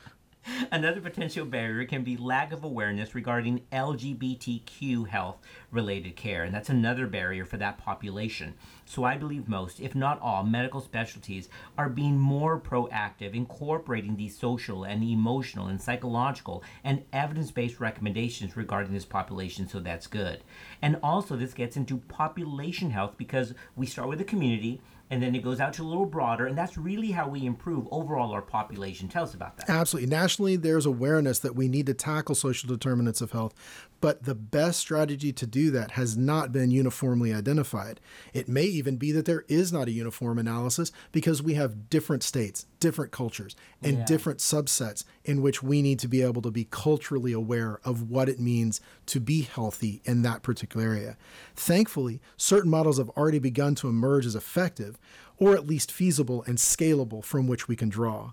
Another 0.71 1.01
potential 1.01 1.45
barrier 1.45 1.87
can 1.87 2.05
be 2.05 2.17
lack 2.17 2.53
of 2.53 2.65
awareness 2.65 3.15
regarding 3.15 3.63
LGBTQ 3.73 5.09
health 5.09 5.39
related 5.71 6.17
care, 6.17 6.45
and 6.45 6.55
that's 6.55 6.69
another 6.69 7.07
barrier 7.07 7.45
for 7.45 7.57
that 7.57 7.79
population. 7.79 8.55
So 8.85 9.05
I 9.05 9.17
believe 9.17 9.49
most, 9.49 9.81
if 9.81 9.95
not 9.95 10.21
all, 10.21 10.45
medical 10.45 10.81
specialties 10.81 11.49
are 11.77 11.89
being 11.89 12.19
more 12.19 12.59
proactive, 12.61 13.35
incorporating 13.35 14.17
these 14.17 14.39
social 14.39 14.85
and 14.85 15.03
emotional 15.03 15.67
and 15.67 15.81
psychological 15.81 16.63
and 16.83 17.05
evidence 17.13 17.51
based 17.51 17.81
recommendations 17.81 18.57
regarding 18.57 18.93
this 18.93 19.05
population, 19.05 19.69
so 19.69 19.81
that's 19.81 20.07
good. 20.07 20.43
And 20.81 20.99
also, 21.03 21.37
this 21.37 21.55
gets 21.55 21.77
into 21.77 21.99
population 21.99 22.91
health 22.91 23.15
because 23.17 23.55
we 23.77 23.87
start 23.87 24.09
with 24.09 24.19
the 24.19 24.25
community 24.25 24.81
and 25.11 25.23
then 25.23 25.35
it 25.35 25.43
goes 25.43 25.61
out 25.61 25.73
to 25.75 25.83
a 25.83 25.85
little 25.85 26.07
broader, 26.07 26.47
and 26.47 26.57
that's 26.57 26.77
really 26.77 27.11
how 27.11 27.29
we 27.29 27.45
improve 27.47 27.87
overall 27.91 28.33
our 28.33 28.43
population. 28.43 29.09
Tell 29.09 29.25
us 29.25 29.35
about 29.35 29.57
that. 29.57 29.71
Absolutely. 29.71 30.11
Nationally, 30.11 30.57
there's 30.57 30.87
awareness 30.87 31.39
that 31.41 31.55
we 31.57 31.69
need 31.69 31.87
to 31.87 31.95
tackle 31.95 32.35
social 32.35 32.69
determinants 32.69 33.21
of 33.21 33.33
health, 33.33 33.55
but 34.01 34.25
the 34.25 34.35
best 34.35 34.79
strategy 34.79 35.33
to 35.33 35.47
do 35.47 35.71
that 35.73 35.93
has 35.93 36.17
not 36.17 36.53
been 36.53 36.71
uniformly 36.71 37.33
identified. 37.33 38.01
It 38.33 38.49
may 38.49 38.65
even 38.65 38.97
be 38.97 39.11
that 39.13 39.25
there 39.25 39.45
is 39.49 39.73
not 39.73 39.89
a 39.89 39.93
uniform 39.93 40.39
analysis 40.39 40.93
because 41.11 41.43
we 41.43 41.55
have 41.55 41.91
different 41.91 42.23
states, 42.23 42.67
different 42.79 43.11
cultures, 43.11 43.57
and 43.83 43.99
Yeah. 43.99 44.05
different 44.05 44.39
subsets 44.39 45.05
in 45.25 45.43
which 45.43 45.63
we 45.63 45.83
need 45.83 45.99
to 45.99 46.09
be 46.09 46.23
able 46.23 46.43
to 46.43 46.51
be 46.51 46.65
culturally 46.71 47.33
aware 47.33 47.81
of 47.85 48.09
what 48.09 48.29
it 48.29 48.39
means 48.39 48.81
to 49.07 49.19
be 49.21 49.43
healthy 49.43 50.01
in 50.05 50.23
that 50.23 50.43
particular 50.43 50.87
area. 50.87 51.17
Thankfully, 51.57 52.21
certain 52.37 52.71
models 52.71 52.99
have 52.99 53.11
already 53.11 53.39
begun 53.41 53.75
to 53.77 53.89
emerge 53.89 54.27
as 54.27 54.37
effective, 54.37 54.98
or 55.39 55.55
at 55.55 55.67
least 55.67 55.93
feasible 55.93 56.43
and 56.47 56.59
scalable 56.59 57.25
from 57.25 57.47
which 57.47 57.69
we 57.69 57.77
can 57.77 57.89
draw. 57.89 58.33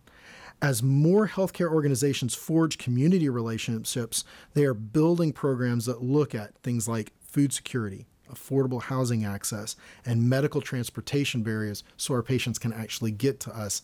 As 0.61 0.81
more 0.81 1.27
healthcare 1.27 1.71
organizations 1.71 2.33
forge 2.33 2.77
community 2.77 3.29
relationships, 3.29 4.23
they 4.53 4.63
are 4.63 4.73
building 4.73 5.33
programs 5.33 5.85
that 5.85 6.01
look 6.01 6.33
at 6.33 6.57
things 6.59 6.87
like 6.87 7.11
food 7.19 7.51
security, 7.53 8.07
affordable 8.31 8.81
housing 8.81 9.25
access, 9.25 9.75
and 10.05 10.29
medical 10.29 10.61
transportation 10.61 11.43
barriers 11.43 11.83
so 11.97 12.13
our 12.13 12.23
patients 12.23 12.57
can 12.57 12.71
actually 12.71 13.11
get 13.11 13.39
to 13.41 13.55
us 13.55 13.81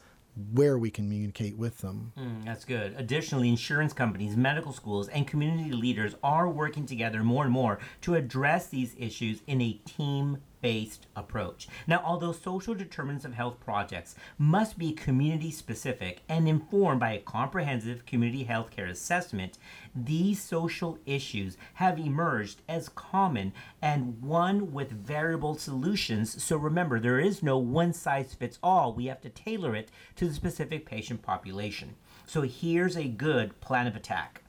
where 0.54 0.78
we 0.78 0.90
can 0.90 1.06
communicate 1.06 1.58
with 1.58 1.80
them. 1.80 2.14
Mm, 2.18 2.46
that's 2.46 2.64
good. 2.64 2.96
Additionally, 2.98 3.50
insurance 3.50 3.92
companies, 3.92 4.38
medical 4.38 4.72
schools, 4.72 5.10
and 5.10 5.28
community 5.28 5.72
leaders 5.72 6.16
are 6.24 6.50
working 6.50 6.86
together 6.86 7.22
more 7.24 7.44
and 7.44 7.52
more 7.52 7.80
to 8.02 8.16
address 8.16 8.68
these 8.68 8.96
issues 8.98 9.42
in 9.46 9.62
a 9.62 9.74
team 9.74 10.38
based 10.62 11.08
approach. 11.16 11.68
Now, 11.88 12.02
although 12.06 12.32
social 12.32 12.74
determinants 12.74 13.26
of 13.26 13.34
health 13.34 13.60
projects 13.60 14.16
must 14.38 14.78
be 14.78 14.94
community 14.94 15.52
specific 15.52 16.22
and 16.30 16.48
informed 16.48 17.00
by 17.00 17.14
a 17.14 17.20
comprehensive 17.20 18.06
community 18.06 18.46
healthcare 18.46 18.90
assessment, 18.90 19.58
these 19.96 20.42
social 20.42 20.98
issues 21.06 21.58
have 21.76 22.00
emerged 22.00 22.62
as 22.70 22.90
common 22.90 23.54
and 23.82 24.22
one 24.22 24.72
with 24.72 24.92
variable 24.92 25.56
solutions. 25.56 26.42
So 26.44 26.58
remember, 26.58 27.00
there 27.00 27.20
is 27.20 27.44
no 27.44 27.58
one 27.58 27.94
size 27.94 28.34
fits 28.34 28.60
all. 28.64 28.94
We 28.94 29.08
have 29.08 29.22
to 29.22 29.30
tailor 29.30 29.76
it 29.76 29.90
to 30.16 30.28
the 30.28 30.34
specific 30.34 30.86
patient 30.86 31.22
population. 31.22 31.96
So 32.26 32.44
here's 32.44 32.96
a 32.96 33.08
good 33.08 33.60
plan 33.60 33.88
of 33.88 33.96
attack. 33.96 34.44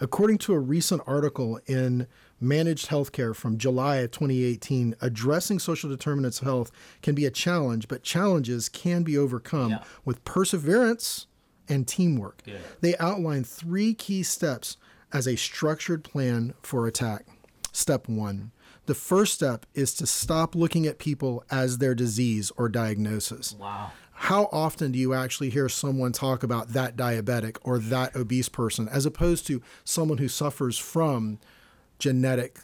According 0.00 0.38
to 0.38 0.54
a 0.54 0.58
recent 0.58 1.02
article 1.06 1.58
in 1.66 2.06
Managed 2.44 2.88
Healthcare 2.88 3.34
from 3.34 3.58
July 3.58 3.96
of 3.96 4.10
2018, 4.12 4.94
addressing 5.00 5.58
social 5.58 5.90
determinants 5.90 6.40
of 6.40 6.44
health 6.46 6.70
can 7.02 7.14
be 7.14 7.24
a 7.26 7.30
challenge, 7.30 7.88
but 7.88 8.02
challenges 8.02 8.68
can 8.68 9.02
be 9.02 9.16
overcome 9.18 9.70
Yeah. 9.70 9.84
with 10.04 10.24
perseverance 10.24 11.26
and 11.68 11.88
teamwork. 11.88 12.42
Good. 12.44 12.60
They 12.80 12.96
outline 12.98 13.44
three 13.44 13.94
key 13.94 14.22
steps 14.22 14.76
as 15.12 15.26
a 15.26 15.36
structured 15.36 16.04
plan 16.04 16.54
for 16.62 16.86
attack. 16.86 17.26
Step 17.72 18.08
one 18.08 18.50
the 18.86 18.94
first 18.94 19.32
step 19.32 19.64
is 19.72 19.94
to 19.94 20.06
stop 20.06 20.54
looking 20.54 20.86
at 20.86 20.98
people 20.98 21.42
as 21.50 21.78
their 21.78 21.94
disease 21.94 22.52
or 22.58 22.68
diagnosis. 22.68 23.54
Wow. 23.58 23.92
How 24.12 24.50
often 24.52 24.92
do 24.92 24.98
you 24.98 25.14
actually 25.14 25.48
hear 25.48 25.70
someone 25.70 26.12
talk 26.12 26.42
about 26.42 26.74
that 26.74 26.94
diabetic 26.94 27.56
or 27.62 27.78
that 27.78 28.14
obese 28.14 28.50
person 28.50 28.86
as 28.90 29.06
opposed 29.06 29.46
to 29.46 29.62
someone 29.84 30.18
who 30.18 30.28
suffers 30.28 30.76
from 30.76 31.38
genetic 31.98 32.60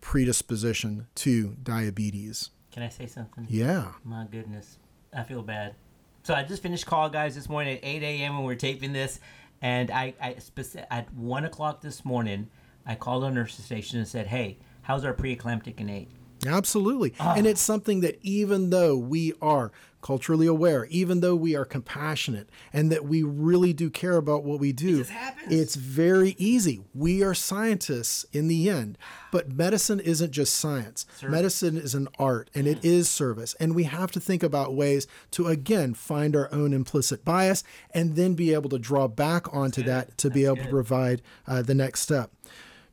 predisposition 0.00 1.06
to 1.16 1.56
diabetes? 1.62 2.50
Can 2.72 2.82
I 2.82 2.88
say 2.88 3.06
something? 3.06 3.46
Yeah. 3.48 3.92
My 4.04 4.26
goodness, 4.30 4.78
I 5.14 5.24
feel 5.24 5.42
bad. 5.42 5.74
So 6.22 6.34
I 6.34 6.42
just 6.44 6.62
finished 6.62 6.86
call, 6.86 7.08
guys, 7.08 7.34
this 7.34 7.48
morning 7.48 7.78
at 7.78 7.84
8 7.84 8.02
a.m. 8.02 8.36
when 8.36 8.46
we 8.46 8.52
are 8.52 8.56
taping 8.56 8.92
this, 8.92 9.20
and 9.62 9.90
I, 9.90 10.14
I 10.20 10.34
speci- 10.34 10.86
at 10.90 11.12
one 11.14 11.44
o'clock 11.44 11.80
this 11.80 12.04
morning, 12.04 12.48
I 12.86 12.94
called 12.94 13.24
our 13.24 13.30
nurse 13.30 13.54
station 13.58 13.98
and 13.98 14.08
said, 14.08 14.26
"Hey, 14.26 14.58
how's 14.82 15.04
our 15.04 15.14
preeclamptic 15.14 15.80
innate?" 15.80 16.10
Absolutely. 16.46 17.14
And 17.18 17.46
it's 17.46 17.60
something 17.60 18.00
that 18.00 18.18
even 18.22 18.70
though 18.70 18.96
we 18.96 19.32
are 19.40 19.72
culturally 20.02 20.46
aware, 20.46 20.86
even 20.86 21.20
though 21.20 21.36
we 21.36 21.54
are 21.54 21.66
compassionate, 21.66 22.48
and 22.72 22.90
that 22.90 23.04
we 23.04 23.22
really 23.22 23.74
do 23.74 23.90
care 23.90 24.16
about 24.16 24.44
what 24.44 24.58
we 24.58 24.72
do, 24.72 25.02
happens. 25.04 25.52
it's 25.52 25.74
very 25.74 26.34
easy. 26.38 26.80
We 26.94 27.22
are 27.22 27.34
scientists 27.34 28.24
in 28.32 28.48
the 28.48 28.70
end, 28.70 28.96
but 29.30 29.52
medicine 29.52 30.00
isn't 30.00 30.30
just 30.30 30.56
science. 30.56 31.04
Medicine 31.22 31.76
is 31.76 31.94
an 31.94 32.08
art 32.18 32.48
and 32.54 32.66
it 32.66 32.82
is 32.82 33.10
service. 33.10 33.54
And 33.60 33.74
we 33.74 33.84
have 33.84 34.10
to 34.12 34.20
think 34.20 34.42
about 34.42 34.74
ways 34.74 35.06
to, 35.32 35.48
again, 35.48 35.92
find 35.92 36.34
our 36.34 36.48
own 36.50 36.72
implicit 36.72 37.22
bias 37.22 37.62
and 37.92 38.16
then 38.16 38.32
be 38.32 38.54
able 38.54 38.70
to 38.70 38.78
draw 38.78 39.06
back 39.06 39.52
onto 39.54 39.82
that 39.82 40.16
to 40.18 40.30
be 40.30 40.46
able 40.46 40.56
to 40.56 40.68
provide 40.68 41.20
uh, 41.46 41.60
the 41.60 41.74
next 41.74 42.00
step 42.00 42.30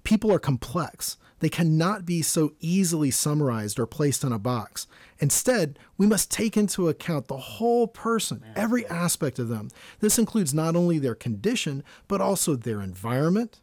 people 0.07 0.31
are 0.31 0.39
complex. 0.39 1.17
They 1.39 1.49
cannot 1.49 2.05
be 2.05 2.21
so 2.21 2.53
easily 2.59 3.11
summarized 3.11 3.79
or 3.79 3.85
placed 3.85 4.23
in 4.23 4.31
a 4.31 4.39
box. 4.39 4.87
Instead, 5.19 5.77
we 5.97 6.07
must 6.07 6.31
take 6.31 6.57
into 6.57 6.89
account 6.89 7.27
the 7.27 7.37
whole 7.37 7.87
person, 7.87 8.43
every 8.55 8.85
aspect 8.87 9.37
of 9.39 9.47
them. 9.47 9.69
This 9.99 10.17
includes 10.17 10.53
not 10.53 10.75
only 10.75 10.99
their 10.99 11.15
condition, 11.15 11.83
but 12.07 12.21
also 12.21 12.55
their 12.55 12.81
environment, 12.81 13.61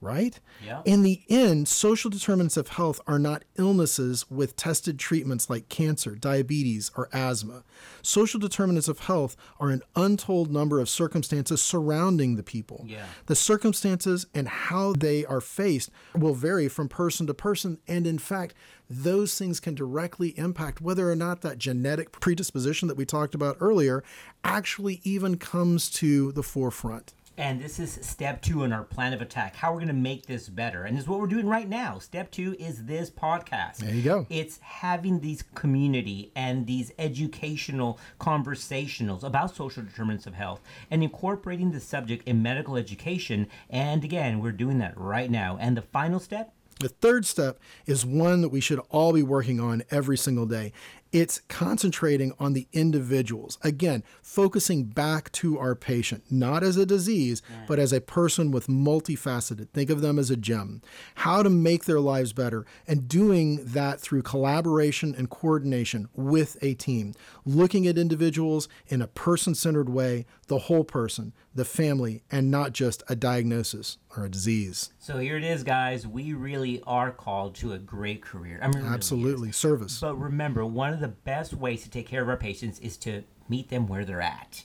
right? 0.00 0.40
Yeah. 0.64 0.80
In 0.84 1.02
the 1.02 1.22
end, 1.28 1.68
social 1.68 2.10
determinants 2.10 2.56
of 2.56 2.68
health 2.68 3.00
are 3.06 3.18
not 3.18 3.44
illnesses 3.56 4.24
with 4.30 4.56
tested 4.56 4.98
treatments 4.98 5.50
like 5.50 5.68
cancer, 5.68 6.14
diabetes, 6.14 6.90
or 6.96 7.08
asthma. 7.12 7.64
Social 8.02 8.40
determinants 8.40 8.88
of 8.88 9.00
health 9.00 9.36
are 9.58 9.68
an 9.68 9.82
untold 9.94 10.50
number 10.50 10.80
of 10.80 10.88
circumstances 10.88 11.60
surrounding 11.60 12.36
the 12.36 12.42
people. 12.42 12.84
Yeah. 12.86 13.04
The 13.26 13.34
circumstances 13.34 14.26
and 14.34 14.48
how 14.48 14.94
they 14.94 15.26
are 15.26 15.40
faced 15.40 15.90
will 16.14 16.34
vary 16.34 16.68
from 16.68 16.88
person 16.88 17.26
to 17.26 17.34
person, 17.34 17.78
and 17.86 18.06
in 18.06 18.18
fact, 18.18 18.54
those 18.88 19.38
things 19.38 19.60
can 19.60 19.74
directly 19.74 20.36
impact 20.36 20.80
whether 20.80 21.10
or 21.10 21.14
not 21.14 21.42
that 21.42 21.58
genetic 21.58 22.10
predisposition 22.10 22.88
that 22.88 22.96
we 22.96 23.04
talked 23.04 23.36
about 23.36 23.56
earlier 23.60 24.02
actually 24.42 25.00
even 25.04 25.36
comes 25.36 25.88
to 25.90 26.32
the 26.32 26.42
forefront. 26.42 27.14
And 27.40 27.58
this 27.58 27.78
is 27.78 27.98
step 28.02 28.42
two 28.42 28.64
in 28.64 28.72
our 28.72 28.82
plan 28.84 29.14
of 29.14 29.22
attack. 29.22 29.56
How 29.56 29.70
we're 29.70 29.78
going 29.78 29.88
to 29.88 29.94
make 29.94 30.26
this 30.26 30.50
better. 30.50 30.84
And 30.84 30.94
this 30.94 31.04
is 31.04 31.08
what 31.08 31.20
we're 31.20 31.26
doing 31.26 31.46
right 31.48 31.66
now. 31.66 31.98
Step 31.98 32.30
two 32.30 32.54
is 32.58 32.84
this 32.84 33.10
podcast. 33.10 33.78
There 33.78 33.94
you 33.94 34.02
go. 34.02 34.26
It's 34.28 34.58
having 34.58 35.20
these 35.20 35.42
community 35.54 36.32
and 36.36 36.66
these 36.66 36.92
educational 36.98 37.98
conversationals 38.20 39.24
about 39.24 39.56
social 39.56 39.82
determinants 39.82 40.26
of 40.26 40.34
health 40.34 40.60
and 40.90 41.02
incorporating 41.02 41.70
the 41.72 41.80
subject 41.80 42.28
in 42.28 42.42
medical 42.42 42.76
education. 42.76 43.48
And 43.70 44.04
again, 44.04 44.40
we're 44.40 44.52
doing 44.52 44.76
that 44.80 44.92
right 44.98 45.30
now. 45.30 45.56
And 45.58 45.78
the 45.78 45.82
final 45.82 46.20
step 46.20 46.52
The 46.80 46.88
third 46.90 47.24
step 47.24 47.58
is 47.86 48.04
one 48.04 48.42
that 48.42 48.50
we 48.50 48.60
should 48.60 48.80
all 48.90 49.12
be 49.14 49.22
working 49.22 49.60
on 49.60 49.82
every 49.90 50.18
single 50.18 50.46
day. 50.46 50.72
It's 51.12 51.40
concentrating 51.48 52.32
on 52.38 52.52
the 52.52 52.68
individuals. 52.72 53.58
Again, 53.62 54.04
focusing 54.22 54.84
back 54.84 55.32
to 55.32 55.58
our 55.58 55.74
patient, 55.74 56.24
not 56.30 56.62
as 56.62 56.76
a 56.76 56.86
disease, 56.86 57.42
but 57.66 57.80
as 57.80 57.92
a 57.92 58.00
person 58.00 58.52
with 58.52 58.68
multifaceted. 58.68 59.70
Think 59.70 59.90
of 59.90 60.02
them 60.02 60.18
as 60.18 60.30
a 60.30 60.36
gem. 60.36 60.82
How 61.16 61.42
to 61.42 61.50
make 61.50 61.84
their 61.84 62.00
lives 62.00 62.32
better, 62.32 62.64
and 62.86 63.08
doing 63.08 63.64
that 63.64 64.00
through 64.00 64.22
collaboration 64.22 65.14
and 65.16 65.28
coordination 65.28 66.08
with 66.14 66.56
a 66.62 66.74
team. 66.74 67.14
Looking 67.44 67.88
at 67.88 67.98
individuals 67.98 68.68
in 68.86 69.02
a 69.02 69.08
person 69.08 69.54
centered 69.56 69.88
way, 69.88 70.26
the 70.46 70.58
whole 70.58 70.84
person, 70.84 71.32
the 71.54 71.64
family, 71.64 72.22
and 72.30 72.50
not 72.50 72.72
just 72.72 73.02
a 73.08 73.16
diagnosis 73.16 73.98
or 74.16 74.24
a 74.24 74.28
disease. 74.28 74.90
So 74.98 75.18
here 75.18 75.36
it 75.36 75.44
is, 75.44 75.62
guys. 75.62 76.06
We 76.06 76.32
really 76.32 76.82
are 76.86 77.10
called 77.10 77.54
to 77.56 77.72
a 77.72 77.78
great 77.78 78.22
career. 78.22 78.58
I 78.62 78.66
mean, 78.66 78.76
it 78.76 78.78
really 78.78 78.88
is. 78.88 78.94
Absolutely. 78.94 79.52
Service. 79.52 80.00
But 80.00 80.16
remember, 80.16 80.64
one 80.64 80.99
of 81.02 81.10
the 81.10 81.16
best 81.16 81.54
ways 81.54 81.82
to 81.82 81.90
take 81.90 82.06
care 82.06 82.22
of 82.22 82.28
our 82.28 82.36
patients 82.36 82.78
is 82.80 82.96
to 82.98 83.24
meet 83.48 83.70
them 83.70 83.86
where 83.86 84.04
they're 84.04 84.20
at. 84.20 84.64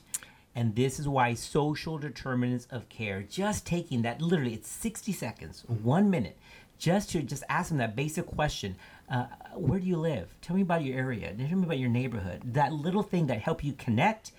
And 0.54 0.76
this 0.76 1.00
is 1.00 1.08
why 1.08 1.34
social 1.34 1.98
determinants 1.98 2.67
of 2.71 2.88
care, 2.88 3.21
just 3.21 3.65
taking 3.65 4.04
that 4.04 4.21
literally, 4.21 4.54
it's 4.54 4.69
60 4.69 5.12
seconds, 5.12 5.63
one 5.67 6.10
minute, 6.10 6.38
just 6.78 7.10
to 7.12 7.21
just 7.21 7.43
ask 7.50 7.69
them 7.69 7.78
that 7.80 7.95
basic 7.95 8.26
question 8.26 8.76
uh, 9.10 9.26
Where 9.56 9.80
do 9.80 9.86
you 9.86 9.98
live? 9.98 10.36
Tell 10.41 10.56
me 10.56 10.62
about 10.62 10.84
your 10.84 10.98
area. 10.98 11.34
Tell 11.34 11.58
me 11.58 11.65
about 11.65 11.80
your 11.80 11.89
neighborhood. 11.89 12.41
That 12.54 12.74
little 12.74 13.04
thing 13.04 13.28
that 13.28 13.41
help 13.41 13.63
you 13.63 13.74
connect 13.74 14.32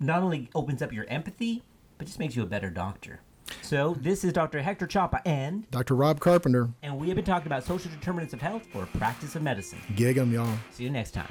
not 0.00 0.22
only 0.22 0.48
opens 0.54 0.82
up 0.82 0.92
your 0.92 1.06
empathy, 1.08 1.62
but 1.98 2.06
just 2.06 2.18
makes 2.18 2.34
you 2.36 2.42
a 2.42 2.46
better 2.46 2.70
doctor. 2.70 3.20
So 3.62 3.96
this 4.00 4.24
is 4.24 4.32
Dr. 4.32 4.60
Hector 4.62 4.86
Chapa, 4.86 5.20
and 5.26 5.70
Dr. 5.70 5.94
Rob 5.94 6.20
Carpenter, 6.20 6.68
and 6.82 6.98
we 6.98 7.08
have 7.08 7.16
been 7.16 7.24
talking 7.24 7.46
about 7.46 7.64
social 7.64 7.90
determinants 7.90 8.32
of 8.34 8.40
health 8.40 8.66
for 8.72 8.86
practice 8.98 9.34
of 9.36 9.42
medicine. 9.42 9.78
gig 9.96 10.18
'em, 10.18 10.32
y'all. 10.32 10.52
See 10.70 10.84
you 10.84 10.90
next 10.90 11.12
time. 11.12 11.28